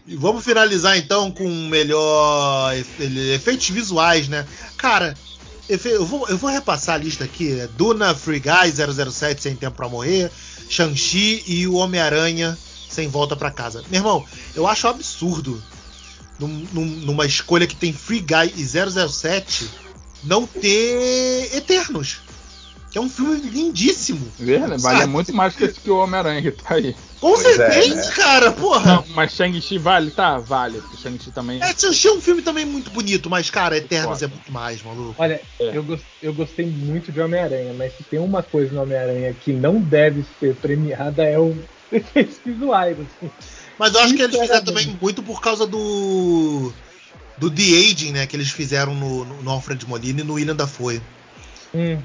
E 0.06 0.14
vamos 0.16 0.44
finalizar 0.44 0.98
então 0.98 1.30
com 1.30 1.48
melhor 1.68 2.74
efeitos 3.34 3.70
visuais, 3.70 4.28
né? 4.28 4.46
Cara, 4.76 5.14
eu 5.68 6.04
vou, 6.04 6.28
eu 6.28 6.36
vou 6.36 6.50
repassar 6.50 6.96
a 6.96 6.98
lista 6.98 7.24
aqui. 7.24 7.60
É 7.60 7.66
Duna, 7.66 8.14
Free 8.14 8.40
Guy, 8.40 8.72
007, 9.12 9.42
Sem 9.42 9.56
Tempo 9.56 9.76
Pra 9.76 9.88
Morrer, 9.88 10.30
Shang-Chi 10.68 11.42
e 11.46 11.66
o 11.66 11.74
Homem-Aranha 11.74 12.56
Sem 12.88 13.08
Volta 13.08 13.36
Pra 13.36 13.50
Casa. 13.50 13.82
Meu 13.90 14.00
irmão, 14.00 14.24
eu 14.54 14.66
acho 14.66 14.86
absurdo 14.88 15.62
num, 16.38 16.66
num, 16.72 16.84
numa 16.84 17.26
escolha 17.26 17.66
que 17.66 17.76
tem 17.76 17.92
Free 17.92 18.20
Guy 18.20 18.54
e 18.56 18.64
007 18.64 19.68
não 20.22 20.46
ter 20.46 21.54
Eternos. 21.54 22.23
Que 22.94 22.98
é 22.98 23.00
um 23.00 23.10
filme 23.10 23.40
lindíssimo. 23.50 24.24
Verdade, 24.38 24.80
vale 24.80 25.06
muito 25.06 25.34
mais 25.34 25.56
que 25.56 25.64
esse 25.64 25.80
que 25.80 25.90
o 25.90 25.96
Homem-Aranha 25.96 26.40
que 26.40 26.52
tá 26.52 26.76
aí. 26.76 26.94
Com 27.20 27.32
pois 27.32 27.42
certeza, 27.42 27.92
é, 27.92 27.94
né? 27.96 28.12
cara, 28.14 28.52
porra. 28.52 28.94
Não, 28.94 29.04
mas 29.16 29.32
Shang-Chi 29.32 29.78
vale? 29.78 30.12
Tá, 30.12 30.38
vale. 30.38 30.80
Shang-Chi 31.02 31.32
também. 31.32 31.60
É, 31.60 31.74
Shang-Chi 31.76 32.06
é 32.06 32.12
um 32.12 32.20
filme 32.20 32.40
também 32.40 32.64
muito 32.64 32.92
bonito, 32.92 33.28
mas, 33.28 33.50
cara, 33.50 33.76
Eternos 33.76 34.22
é 34.22 34.28
muito 34.28 34.52
mais, 34.52 34.80
maluco. 34.80 35.12
Olha, 35.18 35.40
é. 35.58 35.76
eu, 35.76 35.98
eu 36.22 36.32
gostei 36.32 36.66
muito 36.66 37.10
de 37.10 37.20
Homem-Aranha, 37.20 37.74
mas 37.76 37.96
se 37.96 38.04
tem 38.04 38.20
uma 38.20 38.44
coisa 38.44 38.72
no 38.72 38.82
Homem-Aranha 38.82 39.34
que 39.44 39.52
não 39.52 39.80
deve 39.80 40.24
ser 40.38 40.54
premiada 40.54 41.24
é 41.24 41.36
o 41.36 41.52
efeitos 41.90 42.36
visuais, 42.46 42.96
assim. 43.00 43.28
Mas 43.76 43.92
eu 43.92 44.02
acho 44.02 44.14
que 44.14 44.22
eles 44.22 44.38
fizeram 44.38 44.64
também 44.64 44.96
muito 45.02 45.20
por 45.20 45.40
causa 45.40 45.66
do 45.66 46.72
do 47.38 47.50
The 47.50 47.62
Aging, 47.62 48.12
né? 48.12 48.26
Que 48.28 48.36
eles 48.36 48.50
fizeram 48.50 48.94
no, 48.94 49.24
no, 49.24 49.50
Alfred 49.50 49.84
Molina 49.88 50.20
e 50.20 50.24
no 50.24 50.34
William 50.34 50.54
Dafoe. 50.54 51.02
Hum, 51.74 51.98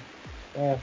é. 0.56 0.78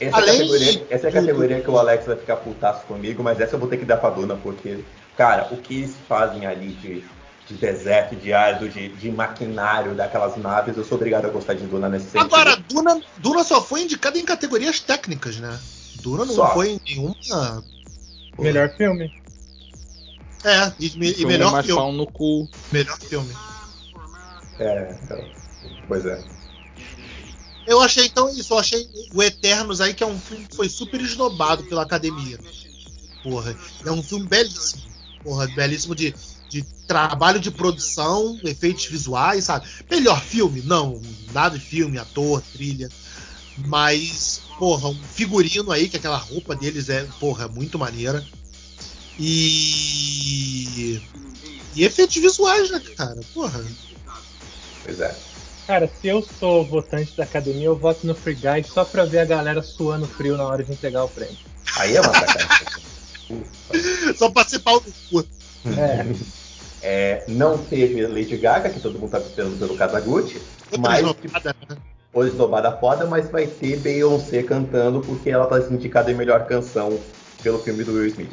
Essa, 0.00 0.16
Além 0.16 0.38
categoria, 0.38 0.86
essa 0.88 1.06
é 1.06 1.10
a 1.10 1.12
categoria 1.12 1.60
que 1.60 1.70
o 1.70 1.78
Alex 1.78 2.06
vai 2.06 2.16
ficar 2.16 2.36
putaço 2.36 2.86
comigo, 2.86 3.22
mas 3.22 3.40
essa 3.40 3.56
eu 3.56 3.58
vou 3.58 3.68
ter 3.68 3.76
que 3.76 3.84
dar 3.84 3.96
pra 3.96 4.10
Duna, 4.10 4.36
porque, 4.36 4.82
cara, 5.16 5.48
o 5.50 5.56
que 5.58 5.78
eles 5.78 5.96
fazem 6.08 6.46
ali 6.46 6.68
de, 6.68 7.04
de 7.46 7.54
deserto, 7.54 8.16
de 8.16 8.32
ardo, 8.32 8.68
de, 8.68 8.88
de 8.88 9.10
maquinário 9.10 9.94
daquelas 9.94 10.36
naves, 10.36 10.76
eu 10.76 10.84
sou 10.84 10.96
obrigado 10.96 11.26
a 11.26 11.30
gostar 11.30 11.54
de 11.54 11.66
Duna 11.66 11.88
nesse 11.88 12.06
sentido. 12.06 12.34
Agora, 12.34 12.56
Duna, 12.56 13.00
Duna 13.18 13.44
só 13.44 13.60
foi 13.60 13.82
indicada 13.82 14.16
em 14.16 14.24
categorias 14.24 14.80
técnicas, 14.80 15.36
né? 15.38 15.58
Duna 16.00 16.24
não 16.24 16.34
só. 16.34 16.54
foi 16.54 16.70
em 16.70 16.80
nenhuma. 16.86 17.64
Melhor 18.38 18.70
filme. 18.70 19.12
É, 20.44 20.72
e, 20.78 20.86
e, 20.86 21.22
e 21.22 21.26
melhor 21.26 21.62
filme. 21.64 21.96
no 21.96 22.06
cu. 22.06 22.48
Melhor 22.70 22.98
filme. 22.98 23.34
É, 24.58 24.94
então, 25.02 25.24
pois 25.88 26.04
é. 26.06 26.22
Eu 27.66 27.80
achei 27.80 28.06
então 28.06 28.28
isso, 28.30 28.52
eu 28.52 28.58
achei 28.58 28.88
o 29.12 29.22
Eternos 29.22 29.80
aí, 29.80 29.94
que 29.94 30.04
é 30.04 30.06
um 30.06 30.18
filme 30.18 30.46
que 30.46 30.56
foi 30.56 30.68
super 30.68 31.00
esnobado 31.00 31.64
pela 31.64 31.82
academia. 31.82 32.38
Porra, 33.22 33.56
é 33.84 33.90
um 33.90 34.02
filme 34.02 34.26
belíssimo. 34.26 34.82
Porra, 35.22 35.46
belíssimo 35.48 35.94
de, 35.94 36.14
de 36.48 36.62
trabalho 36.86 37.40
de 37.40 37.50
produção, 37.50 38.38
efeitos 38.44 38.86
visuais, 38.86 39.44
sabe? 39.44 39.66
Melhor 39.90 40.22
filme? 40.22 40.60
Não, 40.62 41.00
nada 41.32 41.58
de 41.58 41.64
filme, 41.64 41.98
ator, 41.98 42.42
trilha. 42.52 42.90
Mas, 43.66 44.42
porra, 44.58 44.88
um 44.88 45.02
figurino 45.02 45.70
aí, 45.72 45.88
que 45.88 45.96
aquela 45.96 46.18
roupa 46.18 46.54
deles 46.54 46.90
é, 46.90 47.04
porra, 47.18 47.48
muito 47.48 47.78
maneira. 47.78 48.24
E. 49.18 51.00
E 51.74 51.84
efeitos 51.84 52.16
visuais, 52.16 52.70
né, 52.70 52.80
cara? 52.96 53.20
Porra. 53.32 53.64
Pois 54.84 55.00
é. 55.00 55.33
Cara, 55.66 55.88
se 55.88 56.08
eu 56.08 56.22
sou 56.22 56.64
votante 56.64 57.16
da 57.16 57.24
academia, 57.24 57.66
eu 57.66 57.76
voto 57.76 58.06
no 58.06 58.14
Free 58.14 58.34
Guy 58.34 58.64
só 58.64 58.84
pra 58.84 59.04
ver 59.04 59.20
a 59.20 59.24
galera 59.24 59.62
suando 59.62 60.06
frio 60.06 60.36
na 60.36 60.44
hora 60.44 60.62
de 60.62 60.72
entregar 60.72 61.04
o 61.04 61.08
prêmio. 61.08 61.36
Aí 61.78 61.96
é 61.96 62.00
uma 62.00 62.12
sacanagem. 62.12 62.66
só 64.14 64.30
pra 64.30 64.44
ser 64.44 64.58
pau 64.58 64.82
no 64.84 64.92
cu. 65.10 65.28
É. 65.78 66.06
é. 66.82 67.24
Não 67.28 67.56
teve 67.56 68.06
Lady 68.06 68.36
Gaga, 68.36 68.68
que 68.68 68.80
todo 68.80 68.98
mundo 68.98 69.10
tá 69.10 69.18
esperando 69.18 69.58
pelo 69.58 69.76
Kazaguchi. 69.76 70.40
Mas. 70.78 70.98
Esnobada, 70.98 71.56
né? 71.68 71.76
Ou 72.12 72.26
esnobada 72.26 72.72
foda, 72.72 73.06
mas 73.06 73.28
vai 73.30 73.46
ter 73.46 73.76
Beyoncé 73.78 74.42
cantando 74.42 75.00
porque 75.00 75.30
ela 75.30 75.46
tá 75.46 75.58
indicada 75.58 76.12
em 76.12 76.14
melhor 76.14 76.46
canção 76.46 77.00
pelo 77.42 77.58
filme 77.58 77.82
do 77.82 77.92
Will 77.92 78.06
Smith. 78.06 78.30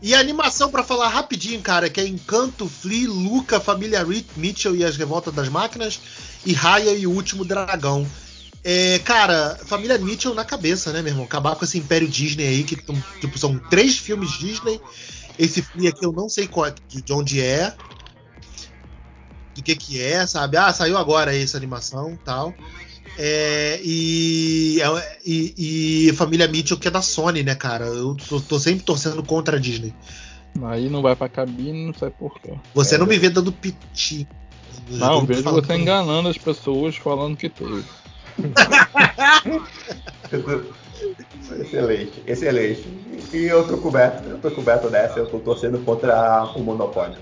E 0.00 0.14
a 0.14 0.20
animação, 0.20 0.70
para 0.70 0.84
falar 0.84 1.08
rapidinho, 1.08 1.60
cara, 1.62 1.88
que 1.88 2.00
é 2.00 2.06
Encanto, 2.06 2.68
Flea, 2.68 3.08
Luca, 3.08 3.58
Família 3.58 4.06
Mitchell 4.36 4.76
e 4.76 4.84
as 4.84 4.96
Revoltas 4.96 5.34
das 5.34 5.48
Máquinas, 5.48 6.00
e 6.46 6.52
Raya 6.52 6.92
e 6.92 7.06
o 7.06 7.10
Último 7.10 7.44
Dragão. 7.44 8.06
É, 8.64 8.98
cara, 9.00 9.58
Família 9.66 9.98
Mitchell 9.98 10.34
na 10.34 10.44
cabeça, 10.44 10.92
né, 10.92 11.02
meu 11.02 11.12
irmão? 11.12 11.24
Acabar 11.24 11.54
com 11.54 11.64
esse 11.64 11.78
Império 11.78 12.08
Disney 12.08 12.46
aí, 12.46 12.64
que 12.64 12.76
tipo, 13.20 13.38
são 13.38 13.58
três 13.58 13.98
filmes 13.98 14.30
Disney. 14.38 14.80
Esse 15.38 15.60
Flea 15.60 15.90
aqui 15.90 16.04
eu 16.04 16.12
não 16.12 16.28
sei 16.28 16.46
qual, 16.46 16.72
de 16.88 17.12
onde 17.12 17.40
é, 17.40 17.74
do 19.54 19.62
que 19.62 19.76
que 19.76 20.00
é, 20.00 20.26
sabe? 20.26 20.56
Ah, 20.56 20.72
saiu 20.72 20.96
agora 20.96 21.36
essa 21.36 21.56
animação 21.56 22.18
tal. 22.24 22.54
É, 23.18 23.80
e, 23.82 24.80
é, 24.80 25.18
e, 25.24 26.08
e 26.08 26.12
Família 26.14 26.48
Mitchell, 26.48 26.76
que 26.76 26.88
é 26.88 26.90
da 26.90 27.00
Sony, 27.00 27.42
né, 27.42 27.54
cara? 27.54 27.86
Eu 27.86 28.14
tô, 28.14 28.40
tô 28.40 28.58
sempre 28.58 28.84
torcendo 28.84 29.22
contra 29.22 29.56
a 29.56 29.60
Disney. 29.60 29.94
Aí 30.64 30.88
não 30.88 31.02
vai 31.02 31.14
pra 31.14 31.28
cabine, 31.28 31.86
não 31.86 31.94
sei 31.94 32.10
porquê. 32.10 32.54
Você 32.74 32.94
é, 32.94 32.98
não 32.98 33.06
me 33.06 33.18
vê 33.18 33.30
dando 33.30 33.52
piti. 33.52 34.26
Não, 34.88 35.26
vejo 35.26 35.42
você 35.42 35.74
enganando 35.74 36.28
as 36.28 36.38
pessoas 36.38 36.96
falando 36.96 37.36
que 37.36 37.48
teve. 37.48 37.84
excelente, 41.60 42.22
excelente. 42.26 42.84
E 43.32 43.44
eu 43.44 43.66
tô 43.66 43.78
coberto, 43.78 44.28
eu 44.28 44.38
tô 44.38 44.50
coberto 44.50 44.88
dessa, 44.88 45.18
eu 45.18 45.26
tô 45.26 45.38
torcendo 45.38 45.78
contra 45.84 46.44
o 46.54 46.60
monopólio. 46.60 47.18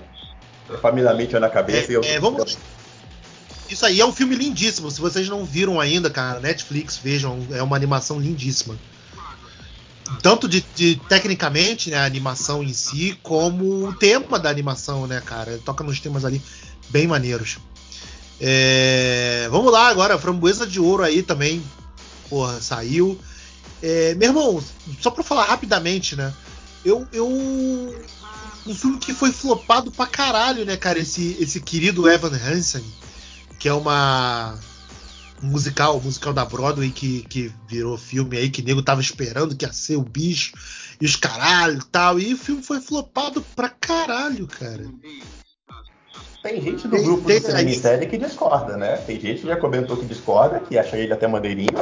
Família 0.81 1.13
Mitchell 1.13 1.39
na 1.39 1.49
cabeça 1.49 1.89
é, 1.89 1.91
e 1.91 1.95
eu. 1.95 2.03
É, 2.03 2.19
vamos, 2.19 2.57
isso 3.69 3.85
aí 3.85 3.99
é 3.99 4.05
um 4.05 4.11
filme 4.11 4.35
lindíssimo. 4.35 4.91
Se 4.91 5.01
vocês 5.01 5.27
não 5.27 5.43
viram 5.43 5.79
ainda, 5.79 6.09
cara, 6.09 6.39
Netflix, 6.39 6.97
vejam, 6.97 7.45
é 7.51 7.63
uma 7.63 7.75
animação 7.75 8.19
lindíssima. 8.19 8.77
Tanto 10.21 10.47
de, 10.47 10.63
de 10.75 11.01
tecnicamente, 11.09 11.89
né, 11.89 11.97
a 11.97 12.05
animação 12.05 12.63
em 12.63 12.73
si, 12.73 13.17
como 13.23 13.87
o 13.87 13.93
tema 13.93 14.37
da 14.37 14.49
animação, 14.49 15.07
né, 15.07 15.19
cara? 15.19 15.53
Ele 15.53 15.61
toca 15.61 15.83
nos 15.83 15.99
temas 15.99 16.23
ali 16.23 16.41
bem 16.89 17.07
maneiros. 17.07 17.57
É, 18.39 19.47
vamos 19.49 19.71
lá 19.71 19.87
agora, 19.87 20.19
Framboesa 20.19 20.67
de 20.67 20.79
Ouro 20.79 21.03
aí 21.03 21.23
também, 21.23 21.63
porra, 22.29 22.61
saiu. 22.61 23.19
É, 23.81 24.13
meu 24.15 24.29
irmão, 24.29 24.63
só 25.01 25.09
pra 25.09 25.23
falar 25.23 25.45
rapidamente, 25.45 26.15
né? 26.15 26.33
Eu, 26.83 27.07
eu. 27.11 27.27
Um 28.67 28.73
filme 28.73 28.97
que 28.97 29.13
foi 29.13 29.31
flopado 29.31 29.91
pra 29.91 30.07
caralho, 30.07 30.65
né, 30.65 30.75
cara? 30.75 30.97
Esse, 30.97 31.37
esse 31.39 31.61
querido 31.61 32.09
Evan 32.09 32.33
Hansen 32.33 32.83
que 33.65 33.69
é 33.69 33.73
uma 33.73 34.57
um 35.41 35.47
musical, 35.47 35.97
um 35.97 36.01
musical 36.01 36.33
da 36.33 36.45
Broadway 36.45 36.91
que, 36.91 37.23
que 37.23 37.51
virou 37.67 37.97
filme 37.97 38.37
aí, 38.37 38.49
que 38.49 38.61
nego 38.61 38.81
tava 38.81 39.01
esperando 39.01 39.55
que 39.55 39.65
ia 39.65 39.73
ser 39.73 39.95
o 39.95 40.03
bicho 40.03 40.53
e 41.01 41.05
os 41.05 41.15
caralho 41.15 41.79
e 41.79 41.85
tal. 41.85 42.19
E 42.19 42.33
o 42.33 42.37
filme 42.37 42.61
foi 42.61 42.79
flopado 42.79 43.41
pra 43.55 43.69
caralho, 43.69 44.47
cara. 44.47 44.85
Tem 46.45 46.61
gente 46.61 46.87
do 46.87 47.01
grupo 47.01 47.25
tem, 47.25 47.39
do 47.39 47.47
Cinema 47.47 48.05
que 48.05 48.17
discorda, 48.19 48.77
né? 48.77 48.97
Tem 48.97 49.19
gente 49.19 49.41
que 49.41 49.47
já 49.47 49.57
comentou 49.57 49.97
que 49.97 50.05
discorda, 50.05 50.59
que 50.59 50.77
acha 50.77 50.95
ele 50.95 51.11
até 51.11 51.25
maneirinho. 51.25 51.73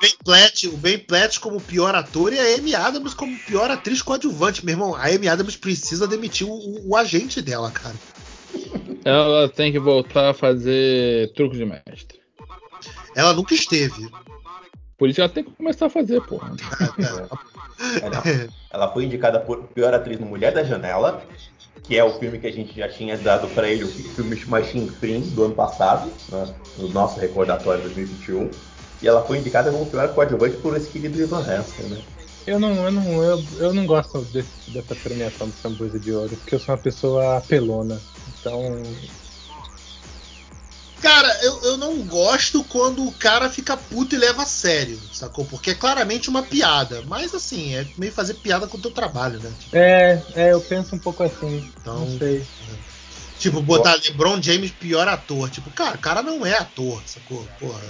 Ben 0.00 0.16
Platt, 0.24 0.66
o 0.66 0.76
Ben 0.76 0.98
Platt 0.98 1.38
como 1.38 1.60
pior 1.60 1.94
ator 1.94 2.32
e 2.32 2.40
a 2.40 2.56
Amy 2.56 2.74
Adams 2.74 3.14
como 3.14 3.38
pior 3.46 3.70
atriz 3.70 4.02
coadjuvante. 4.02 4.66
Meu 4.66 4.72
irmão, 4.72 4.96
a 4.96 5.06
Amy 5.06 5.28
Adams 5.28 5.56
precisa 5.56 6.08
demitir 6.08 6.44
o, 6.44 6.88
o 6.88 6.96
agente 6.96 7.40
dela, 7.40 7.70
cara. 7.70 7.94
Ela 9.04 9.48
tem 9.48 9.70
que 9.70 9.78
voltar 9.78 10.30
a 10.30 10.34
fazer 10.34 11.32
truco 11.34 11.54
de 11.54 11.64
mestre. 11.64 12.20
Ela 13.14 13.32
nunca 13.32 13.54
esteve. 13.54 14.10
Por 14.98 15.08
isso 15.08 15.20
ela 15.20 15.30
tem 15.30 15.44
que 15.44 15.52
começar 15.52 15.86
a 15.86 15.90
fazer, 15.90 16.20
porra. 16.22 16.50
ela, 18.02 18.22
ela 18.72 18.92
foi 18.92 19.04
indicada 19.04 19.38
por 19.38 19.68
pior 19.68 19.94
atriz 19.94 20.18
no 20.18 20.26
Mulher 20.26 20.52
da 20.52 20.64
Janela, 20.64 21.24
que 21.84 21.96
é 21.96 22.04
o 22.04 22.10
filme 22.18 22.38
que 22.38 22.46
a 22.46 22.52
gente 22.52 22.76
já 22.76 22.88
tinha 22.88 23.16
dado 23.16 23.48
para 23.48 23.68
ele, 23.68 23.84
o 23.84 23.88
filme 23.88 24.36
Machine 24.46 24.88
Film 24.88 25.22
do 25.34 25.44
ano 25.44 25.54
passado, 25.54 26.10
né, 26.30 26.54
no 26.78 26.88
nosso 26.88 27.20
recordatório 27.20 27.82
2021. 27.82 28.50
E 29.02 29.08
ela 29.08 29.22
foi 29.22 29.38
indicada 29.38 29.70
como 29.70 29.86
pior 29.86 30.08
coadjuvante 30.14 30.56
por 30.56 30.76
esse 30.76 30.88
querido 30.90 31.20
Ivan 31.20 31.40
Hansen, 31.40 31.86
né? 31.86 32.02
Eu 32.46 32.60
não, 32.60 32.74
eu 32.84 32.92
não, 32.92 33.24
eu, 33.24 33.44
eu 33.58 33.74
não 33.74 33.86
gosto 33.86 34.20
desse, 34.26 34.70
dessa 34.70 34.94
premiação 34.94 35.48
do 35.48 35.52
Framboesa 35.54 35.98
de 35.98 36.12
Ouro, 36.12 36.36
porque 36.36 36.54
eu 36.54 36.58
sou 36.60 36.74
uma 36.74 36.80
pessoa 36.80 37.38
apelona. 37.38 38.00
Então. 38.40 38.82
Cara, 41.36 41.44
eu, 41.44 41.62
eu 41.62 41.76
não 41.76 41.98
gosto 42.02 42.64
quando 42.64 43.06
o 43.06 43.12
cara 43.12 43.50
fica 43.50 43.76
puto 43.76 44.14
e 44.14 44.18
leva 44.18 44.42
a 44.42 44.46
sério, 44.46 44.98
sacou? 45.12 45.44
Porque 45.44 45.70
é 45.70 45.74
claramente 45.74 46.28
uma 46.28 46.42
piada. 46.42 47.02
Mas 47.06 47.34
assim, 47.34 47.74
é 47.74 47.86
meio 47.96 48.12
fazer 48.12 48.34
piada 48.34 48.66
com 48.66 48.76
o 48.76 48.80
teu 48.80 48.90
trabalho, 48.90 49.38
né? 49.40 49.52
Tipo, 49.58 49.76
é, 49.76 50.22
é, 50.34 50.52
eu 50.52 50.60
penso 50.60 50.94
um 50.94 50.98
pouco 50.98 51.22
assim. 51.22 51.62
Então, 51.80 52.00
não 52.00 52.18
sei. 52.18 52.38
É. 52.38 52.96
Tipo, 53.38 53.60
botar 53.60 53.96
LeBron 53.96 54.40
James 54.40 54.70
pior 54.70 55.06
ator. 55.08 55.50
Tipo, 55.50 55.70
cara, 55.70 55.96
o 55.96 56.00
cara 56.00 56.22
não 56.22 56.44
é 56.44 56.56
ator, 56.56 57.02
sacou? 57.06 57.46
Porra. 57.60 57.82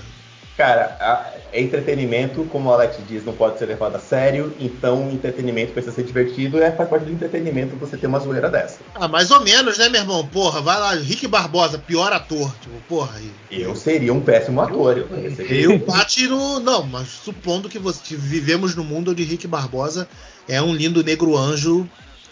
Cara, 0.56 1.34
é 1.52 1.60
entretenimento, 1.60 2.44
como 2.44 2.70
o 2.70 2.72
Alex 2.72 2.96
diz, 3.06 3.22
não 3.22 3.34
pode 3.34 3.58
ser 3.58 3.66
levado 3.66 3.96
a 3.96 3.98
sério, 3.98 4.54
então 4.58 5.10
entretenimento 5.10 5.72
precisa 5.72 5.94
ser 5.94 6.02
divertido, 6.02 6.62
é 6.62 6.72
faz 6.72 6.88
parte 6.88 7.04
do 7.04 7.12
entretenimento 7.12 7.76
você 7.76 7.94
ter 7.96 8.06
uma 8.06 8.18
zoeira 8.18 8.48
dessa. 8.48 8.78
Ah, 8.94 9.06
mais 9.06 9.30
ou 9.30 9.40
menos, 9.40 9.76
né, 9.76 9.90
meu 9.90 10.00
irmão? 10.00 10.26
Porra, 10.26 10.62
vai 10.62 10.80
lá, 10.80 10.94
Rick 10.94 11.28
Barbosa, 11.28 11.78
pior 11.78 12.10
ator, 12.10 12.54
tipo, 12.58 12.80
porra. 12.88 13.18
aí. 13.18 13.30
Eu 13.50 13.76
seria 13.76 14.14
um 14.14 14.20
péssimo 14.20 14.62
ator, 14.62 14.96
eu 14.96 15.08
Eu 15.46 15.78
bati 15.84 16.26
no. 16.26 16.58
Não, 16.60 16.82
mas 16.84 17.08
supondo 17.08 17.68
que, 17.68 17.78
você, 17.78 18.00
que 18.02 18.16
vivemos 18.16 18.74
no 18.74 18.82
mundo 18.82 19.10
onde 19.10 19.24
Rick 19.24 19.46
Barbosa 19.46 20.08
é 20.48 20.62
um 20.62 20.74
lindo 20.74 21.04
negro 21.04 21.36
anjo 21.36 21.86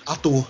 ator. 0.06 0.46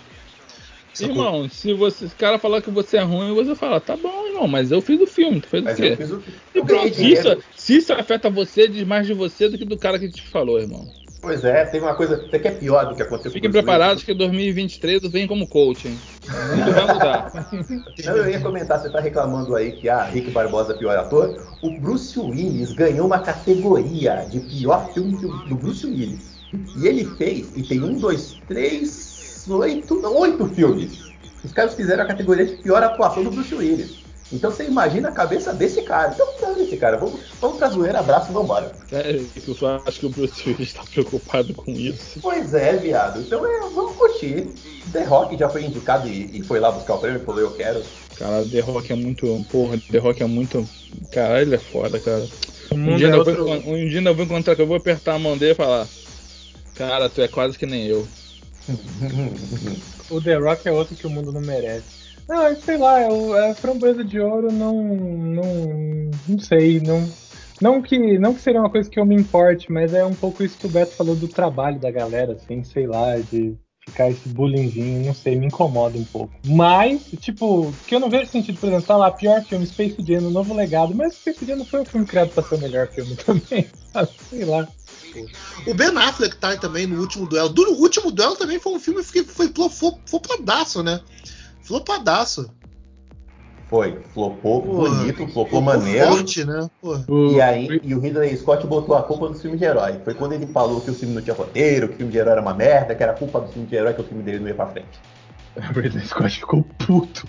Sacou? 0.92 1.16
Irmão, 1.16 1.48
se 1.48 1.72
você, 1.72 2.06
se 2.06 2.14
o 2.14 2.16
cara 2.16 2.38
falar 2.38 2.62
que 2.62 2.70
você 2.70 2.98
é 2.98 3.02
ruim, 3.02 3.34
você 3.34 3.56
fala, 3.56 3.80
tá 3.80 3.96
bom, 3.96 4.23
irmão, 4.34 4.48
mas 4.48 4.70
eu 4.70 4.80
fiz 4.80 5.00
o 5.00 5.06
filme, 5.06 5.40
tu 5.40 5.48
fez 5.48 5.62
mas 5.62 5.78
o 5.78 5.82
quê? 5.82 5.98
O... 6.02 6.58
E 6.58 6.64
pronto, 6.64 6.94
se 6.94 7.12
isso, 7.12 7.38
se 7.56 7.76
isso 7.76 7.92
afeta 7.92 8.28
você, 8.28 8.68
diz 8.68 8.84
mais 8.84 9.06
de 9.06 9.14
você 9.14 9.48
do 9.48 9.56
que 9.56 9.64
do 9.64 9.78
cara 9.78 9.98
que 9.98 10.08
te 10.08 10.22
falou, 10.22 10.60
irmão. 10.60 10.86
Pois 11.24 11.42
é, 11.42 11.64
tem 11.64 11.80
uma 11.80 11.94
coisa 11.94 12.16
até 12.16 12.38
que 12.38 12.48
é 12.48 12.50
pior 12.50 12.84
do 12.86 12.94
que 12.94 13.00
aconteceu 13.00 13.30
Fiquem 13.30 13.50
preparados 13.50 14.02
que 14.02 14.12
2023 14.12 15.00
vem 15.08 15.26
como 15.26 15.48
coaching. 15.48 15.98
Tudo 16.20 16.72
vai 16.72 16.92
mudar. 16.92 17.32
Não, 18.04 18.16
eu 18.18 18.28
ia 18.28 18.40
comentar, 18.40 18.78
você 18.78 18.90
tá 18.90 19.00
reclamando 19.00 19.56
aí 19.56 19.72
que 19.72 19.88
ah, 19.88 20.04
Rick 20.04 20.30
Barbosa 20.32 20.74
é 20.74 20.76
pior 20.76 20.98
ator. 20.98 21.42
O 21.62 21.80
Bruce 21.80 22.20
Willis 22.20 22.74
ganhou 22.74 23.06
uma 23.06 23.20
categoria 23.20 24.26
de 24.30 24.38
pior 24.40 24.92
filme 24.92 25.16
do 25.16 25.54
Bruce 25.54 25.86
Willis. 25.86 26.34
E 26.76 26.86
ele 26.86 27.06
fez, 27.16 27.50
e 27.56 27.62
tem 27.62 27.82
um, 27.82 27.98
dois, 27.98 28.38
três, 28.46 29.46
oito, 29.48 30.06
oito 30.06 30.46
filmes. 30.48 31.14
Os 31.42 31.52
caras 31.52 31.74
fizeram 31.74 32.04
a 32.04 32.06
categoria 32.06 32.44
de 32.44 32.56
pior 32.56 32.82
atuação 32.82 33.24
do 33.24 33.30
Bruce 33.30 33.54
Willis. 33.54 34.03
Então 34.32 34.50
você 34.50 34.64
imagina 34.64 35.08
a 35.08 35.12
cabeça 35.12 35.52
desse 35.52 35.82
cara. 35.82 36.12
Então 36.12 36.26
dane 36.40 36.64
esse 36.64 36.76
cara. 36.76 36.96
Vamos, 36.96 37.20
vamos 37.40 37.58
pra 37.58 37.68
zoeira, 37.68 38.00
abraço 38.00 38.30
e 38.30 38.34
vambora. 38.34 38.72
É, 38.90 39.20
eu 39.46 39.54
só 39.54 39.82
acho 39.86 40.00
que 40.00 40.06
o 40.06 40.10
Bruce 40.10 40.48
Willis 40.48 40.72
tá 40.72 40.82
preocupado 40.90 41.52
com 41.54 41.70
isso. 41.70 42.20
Pois 42.20 42.54
é, 42.54 42.76
viado. 42.76 43.20
Então 43.20 43.44
é, 43.44 43.60
vamos 43.70 43.96
curtir. 43.96 44.48
The 44.92 45.04
Rock 45.04 45.36
já 45.36 45.48
foi 45.48 45.64
indicado 45.64 46.08
e, 46.08 46.38
e 46.38 46.42
foi 46.42 46.60
lá 46.60 46.70
buscar 46.70 46.94
o 46.94 46.98
prêmio 46.98 47.20
e 47.20 47.24
falou, 47.24 47.40
eu 47.40 47.52
quero. 47.52 47.82
Cara, 48.16 48.44
The 48.44 48.60
Rock 48.60 48.92
é 48.92 48.96
muito. 48.96 49.46
Porra, 49.50 49.78
The 49.90 49.98
Rock 49.98 50.22
é 50.22 50.26
muito. 50.26 50.68
Cara, 51.12 51.42
ele 51.42 51.54
é 51.54 51.58
foda, 51.58 51.98
cara. 52.00 52.26
Um 52.72 52.96
dia, 52.96 53.08
é 53.08 53.16
outro... 53.16 53.44
vou, 53.44 53.54
um 53.54 53.88
dia 53.88 54.00
eu 54.00 54.14
vou 54.14 54.24
encontrar 54.24 54.56
que 54.56 54.62
eu 54.62 54.66
vou 54.66 54.76
apertar 54.76 55.14
a 55.14 55.18
mão 55.18 55.36
dele 55.36 55.52
e 55.52 55.56
falar. 55.56 55.86
Cara, 56.74 57.08
tu 57.08 57.20
é 57.20 57.28
quase 57.28 57.56
que 57.58 57.66
nem 57.66 57.86
eu 57.86 58.06
o 60.10 60.20
The 60.20 60.36
Rock 60.36 60.68
é 60.68 60.72
outro 60.72 60.96
que 60.96 61.06
o 61.06 61.10
mundo 61.10 61.32
não 61.32 61.40
merece. 61.40 62.13
Não, 62.28 62.56
sei 62.56 62.76
lá, 62.78 63.00
é 63.00 63.50
a 63.50 63.54
framboesa 63.54 64.04
de 64.04 64.18
ouro 64.20 64.52
não. 64.52 64.82
não. 64.82 66.10
não 66.28 66.38
sei, 66.38 66.80
não. 66.80 67.08
Não 67.60 67.80
que, 67.80 68.18
não 68.18 68.34
que 68.34 68.40
seria 68.40 68.60
uma 68.60 68.70
coisa 68.70 68.90
que 68.90 68.98
eu 68.98 69.06
me 69.06 69.14
importe, 69.14 69.70
mas 69.70 69.94
é 69.94 70.04
um 70.04 70.14
pouco 70.14 70.42
isso 70.42 70.58
que 70.58 70.66
o 70.66 70.70
Beto 70.70 70.94
falou 70.96 71.14
do 71.14 71.28
trabalho 71.28 71.78
da 71.78 71.90
galera, 71.90 72.32
assim, 72.32 72.64
sei 72.64 72.86
lá, 72.86 73.16
de 73.16 73.56
ficar 73.86 74.10
esse 74.10 74.28
bullyingzinho, 74.28 75.06
não 75.06 75.14
sei, 75.14 75.36
me 75.36 75.46
incomoda 75.46 75.96
um 75.96 76.04
pouco. 76.04 76.32
Mas, 76.44 77.02
tipo, 77.20 77.72
que 77.86 77.94
eu 77.94 78.00
não 78.00 78.10
vejo 78.10 78.30
sentido, 78.30 78.58
por 78.58 78.68
exemplo, 78.68 78.86
tá 78.86 78.96
lá, 78.96 79.10
pior 79.10 79.42
filme, 79.44 79.66
Space 79.66 79.96
Jam, 80.04 80.30
Novo 80.30 80.54
Legado, 80.54 80.94
mas 80.94 81.14
Space 81.14 81.44
Jam 81.44 81.56
não 81.56 81.64
foi 81.64 81.82
o 81.82 81.84
filme 81.84 82.06
criado 82.06 82.30
pra 82.30 82.42
ser 82.42 82.54
o 82.56 82.60
melhor 82.60 82.88
filme 82.88 83.14
também, 83.24 83.66
sei 84.30 84.44
lá. 84.44 84.66
O 85.66 85.74
Ben 85.74 85.96
Affleck 85.96 86.36
tá 86.36 86.56
também 86.56 86.86
no 86.86 87.00
último 87.00 87.26
duelo. 87.26 87.48
Do 87.48 87.62
último 87.74 88.10
duelo 88.10 88.34
também 88.34 88.58
foi 88.58 88.72
um 88.72 88.80
filme 88.80 89.04
que 89.04 89.22
foi, 89.22 89.48
foi 89.48 89.92
flopadaço, 90.06 90.82
né? 90.82 91.00
Flopadaço. 91.64 92.50
Foi, 93.68 93.98
flopou 94.12 94.62
Porra, 94.62 94.90
bonito, 94.90 95.26
flopou 95.28 95.60
maneiro. 95.60 96.12
Forte, 96.12 96.44
né? 96.44 96.70
E 97.32 97.40
aí, 97.40 97.80
e 97.82 97.94
o 97.94 97.98
Ridley 97.98 98.36
Scott 98.36 98.66
botou 98.66 98.94
a 98.94 99.02
culpa 99.02 99.28
no 99.28 99.34
filme 99.34 99.56
de 99.56 99.64
herói. 99.64 99.98
Foi 100.04 100.14
quando 100.14 100.34
ele 100.34 100.46
falou 100.46 100.80
que 100.80 100.90
o 100.90 100.94
filme 100.94 101.14
não 101.14 101.22
tinha 101.22 101.34
roteiro, 101.34 101.88
que 101.88 101.94
o 101.94 101.96
filme 101.96 102.12
de 102.12 102.18
herói 102.18 102.32
era 102.32 102.42
uma 102.42 102.54
merda, 102.54 102.94
que 102.94 103.02
era 103.02 103.14
culpa 103.14 103.40
do 103.40 103.48
filme 103.48 103.66
de 103.66 103.74
herói 103.74 103.94
que 103.94 104.02
o 104.02 104.04
filme 104.04 104.22
dele 104.22 104.40
não 104.40 104.48
ia 104.48 104.54
pra 104.54 104.66
frente. 104.66 105.00
O 105.74 105.80
Ridley 105.80 106.04
Scott 106.04 106.38
ficou 106.38 106.62
puto. 106.86 107.26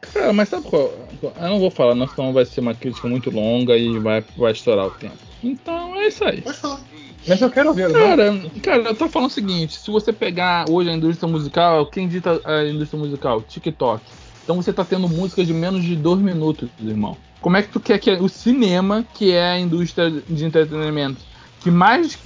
Cara, 0.00 0.32
mas 0.32 0.48
sabe 0.48 0.68
qual? 0.68 0.92
Eu 1.22 1.48
não 1.48 1.60
vou 1.60 1.70
falar, 1.70 1.94
não, 1.94 2.08
senão 2.08 2.32
vai 2.32 2.44
ser 2.44 2.60
uma 2.60 2.74
crítica 2.74 3.06
muito 3.06 3.30
longa 3.30 3.76
e 3.76 3.98
vai, 3.98 4.24
vai 4.36 4.52
estourar 4.52 4.86
o 4.86 4.90
tempo. 4.92 5.18
Então 5.42 5.94
é 5.96 6.08
isso 6.08 6.24
aí. 6.24 6.40
Pode 6.42 6.56
falar. 6.56 6.80
Mas 7.26 7.40
eu 7.40 7.50
quero 7.50 7.74
ver, 7.74 7.92
cara, 7.92 8.32
né? 8.32 8.50
cara, 8.62 8.82
eu 8.82 8.94
tô 8.94 9.08
falando 9.08 9.30
o 9.30 9.32
seguinte: 9.32 9.78
se 9.78 9.90
você 9.90 10.12
pegar 10.12 10.68
hoje 10.68 10.90
a 10.90 10.94
indústria 10.94 11.28
musical, 11.28 11.86
quem 11.86 12.08
dita 12.08 12.40
a 12.44 12.64
indústria 12.64 12.98
musical? 12.98 13.42
TikTok. 13.42 14.02
Então 14.42 14.56
você 14.56 14.72
tá 14.72 14.84
tendo 14.84 15.08
músicas 15.08 15.46
de 15.46 15.54
menos 15.54 15.84
de 15.84 15.94
dois 15.96 16.20
minutos, 16.20 16.68
irmão. 16.80 17.16
Como 17.40 17.56
é 17.56 17.62
que 17.62 17.68
tu 17.68 17.80
quer 17.80 17.98
que 17.98 18.10
o 18.10 18.28
cinema, 18.28 19.06
que 19.14 19.32
é 19.32 19.52
a 19.52 19.58
indústria 19.58 20.10
de 20.10 20.44
entretenimento 20.44 21.18
que 21.60 21.70
mais 21.70 22.18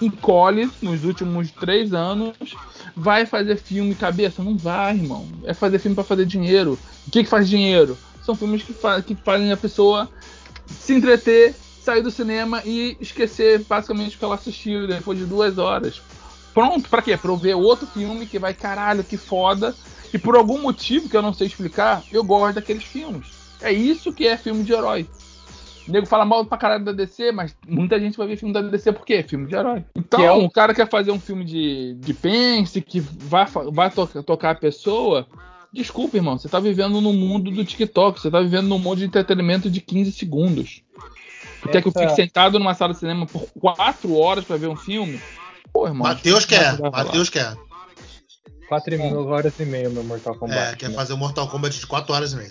encolhe 0.00 0.70
nos 0.82 1.04
últimos 1.04 1.50
três 1.50 1.92
anos, 1.94 2.36
vai 2.96 3.24
fazer 3.26 3.56
filme 3.56 3.94
cabeça? 3.94 4.42
Não 4.42 4.56
vai, 4.56 4.96
irmão. 4.96 5.26
É 5.44 5.54
fazer 5.54 5.78
filme 5.78 5.94
para 5.94 6.04
fazer 6.04 6.26
dinheiro. 6.26 6.78
O 7.06 7.10
que, 7.10 7.24
que 7.24 7.30
faz 7.30 7.48
dinheiro? 7.48 7.96
São 8.22 8.34
filmes 8.34 8.62
que, 8.62 8.72
fa 8.72 9.00
que 9.00 9.14
fazem 9.14 9.52
a 9.52 9.56
pessoa 9.56 10.08
se 10.78 10.94
entreter, 10.94 11.54
sair 11.84 12.02
do 12.02 12.10
cinema 12.10 12.62
e 12.64 12.96
esquecer 13.00 13.64
basicamente 13.68 14.16
o 14.16 14.18
que 14.18 14.24
ela 14.24 14.34
assistiu 14.34 14.86
depois 14.86 15.18
de 15.18 15.26
duas 15.26 15.58
horas. 15.58 16.00
Pronto, 16.52 16.88
pra 16.88 17.02
quê? 17.02 17.16
Pra 17.16 17.30
eu 17.30 17.36
ver 17.36 17.54
outro 17.54 17.86
filme 17.86 18.26
que 18.26 18.38
vai, 18.38 18.54
caralho, 18.54 19.02
que 19.04 19.16
foda. 19.16 19.74
E 20.12 20.18
por 20.18 20.36
algum 20.36 20.60
motivo 20.62 21.08
que 21.08 21.16
eu 21.16 21.22
não 21.22 21.32
sei 21.32 21.48
explicar, 21.48 22.04
eu 22.12 22.22
gosto 22.22 22.54
daqueles 22.54 22.84
filmes. 22.84 23.26
É 23.60 23.72
isso 23.72 24.12
que 24.12 24.26
é 24.26 24.36
filme 24.36 24.62
de 24.62 24.72
herói. 24.72 25.08
O 25.86 25.90
nego 25.90 26.06
fala 26.06 26.24
mal 26.24 26.44
pra 26.46 26.56
caralho 26.56 26.84
da 26.84 26.92
DC, 26.92 27.32
mas 27.32 27.54
muita 27.68 27.98
gente 27.98 28.16
vai 28.16 28.26
ver 28.28 28.36
filme 28.36 28.54
da 28.54 28.62
DC 28.62 28.92
por 28.92 29.04
quê? 29.04 29.22
Filme 29.22 29.46
de 29.48 29.54
herói. 29.56 29.84
Então, 29.96 30.20
Que 30.20 30.24
é 30.26 30.30
o- 30.32 30.44
o 30.44 30.50
cara 30.50 30.72
quer 30.72 30.88
fazer 30.88 31.10
um 31.10 31.18
filme 31.18 31.44
de, 31.44 31.94
de 31.94 32.14
pense, 32.14 32.80
que 32.80 33.00
vai, 33.00 33.44
vai 33.72 33.90
to- 33.90 34.22
tocar 34.22 34.50
a 34.52 34.54
pessoa. 34.54 35.26
Desculpa, 35.72 36.16
irmão, 36.16 36.38
você 36.38 36.48
tá 36.48 36.60
vivendo 36.60 37.00
no 37.00 37.12
mundo 37.12 37.50
do 37.50 37.64
TikTok, 37.64 38.20
você 38.20 38.30
tá 38.30 38.40
vivendo 38.40 38.68
num 38.68 38.78
mundo 38.78 38.98
de 38.98 39.04
entretenimento 39.06 39.68
de 39.68 39.80
15 39.80 40.12
segundos. 40.12 40.83
Tu 41.64 41.70
quer 41.70 41.80
que 41.80 41.88
eu 41.88 41.92
fique 41.92 42.14
sentado 42.14 42.58
numa 42.58 42.74
sala 42.74 42.92
de 42.92 42.98
cinema 42.98 43.26
por 43.26 43.48
4 43.58 44.14
horas 44.14 44.44
pra 44.44 44.58
ver 44.58 44.68
um 44.68 44.76
filme? 44.76 45.18
Pô, 45.72 45.86
irmão. 45.86 46.06
Matheus 46.06 46.44
quer. 46.44 46.78
Matheus 46.78 47.30
quer. 47.30 47.56
4 48.68 49.28
horas 49.28 49.58
e 49.58 49.64
meia, 49.64 49.88
meu 49.88 50.04
Mortal 50.04 50.34
Kombat. 50.34 50.74
É, 50.74 50.76
quer 50.76 50.94
fazer 50.94 51.14
o 51.14 51.16
Mortal 51.16 51.48
Kombat 51.48 51.78
de 51.78 51.86
4 51.86 52.12
horas 52.12 52.32
e 52.34 52.36
meia. 52.36 52.50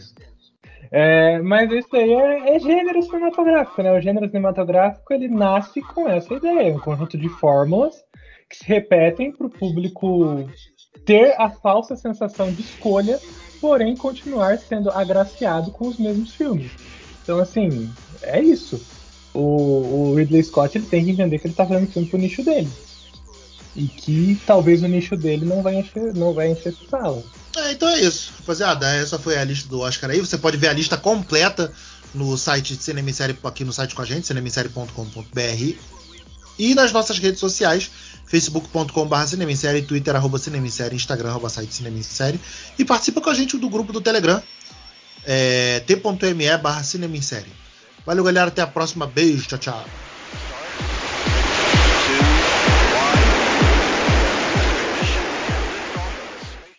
É, 0.91 1.39
mas 1.39 1.71
isso 1.71 1.95
aí 1.95 2.11
é, 2.11 2.55
é 2.55 2.59
gênero 2.59 3.01
cinematográfico, 3.03 3.83
né? 3.83 3.91
O 3.91 4.01
gênero 4.01 4.27
cinematográfico 4.27 5.13
ele 5.13 5.27
nasce 5.27 5.79
com 5.81 6.09
essa 6.09 6.33
ideia, 6.33 6.75
um 6.75 6.79
conjunto 6.79 7.15
de 7.15 7.29
fórmulas 7.29 7.95
que 8.49 8.57
se 8.57 8.65
repetem 8.65 9.31
para 9.31 9.45
o 9.45 9.49
público 9.49 10.49
ter 11.05 11.39
a 11.39 11.51
falsa 11.51 11.95
sensação 11.95 12.51
de 12.51 12.61
escolha, 12.61 13.19
porém 13.61 13.95
continuar 13.95 14.57
sendo 14.57 14.89
agraciado 14.91 15.71
com 15.71 15.87
os 15.87 15.99
mesmos 15.99 16.33
filmes. 16.33 16.71
Então, 17.21 17.39
assim, 17.39 17.89
é 18.21 18.41
isso. 18.41 18.85
O, 19.33 20.11
o 20.11 20.15
Ridley 20.15 20.43
Scott 20.43 20.77
ele 20.77 20.85
tem 20.85 21.03
que 21.03 21.11
entender 21.11 21.39
que 21.39 21.47
ele 21.47 21.53
está 21.53 21.65
fazendo 21.65 21.91
filme 21.91 22.07
pro 22.07 22.19
nicho 22.19 22.43
dele. 22.43 22.69
E 23.75 23.87
que 23.87 24.39
talvez 24.45 24.83
o 24.83 24.87
nicho 24.87 25.17
dele 25.17 25.45
não 25.45 25.63
vai 25.63 25.75
encher, 25.75 26.13
não 26.13 26.33
vai 26.33 26.51
encher 26.51 26.75
sala. 26.89 27.23
É, 27.55 27.71
então 27.71 27.89
é 27.89 27.99
isso, 28.01 28.31
rapaziada. 28.39 28.87
Essa 28.95 29.17
foi 29.17 29.37
a 29.37 29.43
lista 29.43 29.67
do 29.67 29.79
Oscar 29.79 30.09
aí. 30.09 30.19
Você 30.19 30.37
pode 30.37 30.57
ver 30.57 30.67
a 30.67 30.73
lista 30.73 30.97
completa 30.97 31.71
no 32.13 32.37
site 32.37 32.75
de 32.75 32.83
Cinema 32.83 33.09
em 33.09 33.13
Série, 33.13 33.37
aqui 33.43 33.63
no 33.63 33.73
site 33.73 33.95
com 33.95 34.01
a 34.01 34.05
gente, 34.05 34.27
cinemissérie.com.br. 34.27 35.75
E 36.59 36.75
nas 36.75 36.91
nossas 36.91 37.17
redes 37.17 37.39
sociais, 37.39 37.89
facebook.com.br 38.25 39.25
Cinema 39.27 39.51
em 39.51 39.55
Série, 39.55 39.81
Twitter, 39.81 40.15
arroba 40.15 40.37
Cinema 40.37 40.67
em 40.67 40.69
Série, 40.69 40.95
Instagram, 40.95 41.29
arroba 41.29 41.49
site 41.49 41.73
Cinema 41.73 41.97
em 41.97 42.03
Série. 42.03 42.39
E 42.77 42.85
participa 42.85 43.21
com 43.21 43.29
a 43.29 43.33
gente 43.33 43.57
do 43.57 43.69
grupo 43.69 43.91
do 43.91 44.01
Telegram, 44.01 44.41
é, 45.25 45.79
t.me 45.81 46.57
barra 46.57 46.83
Cinema 46.83 47.17
em 47.17 47.21
Série. 47.21 47.62
Valeu, 48.05 48.23
galera. 48.23 48.47
Até 48.47 48.61
a 48.61 48.67
próxima. 48.67 49.07
Beijo. 49.07 49.47
Tchau, 49.47 49.59
tchau. 49.59 49.85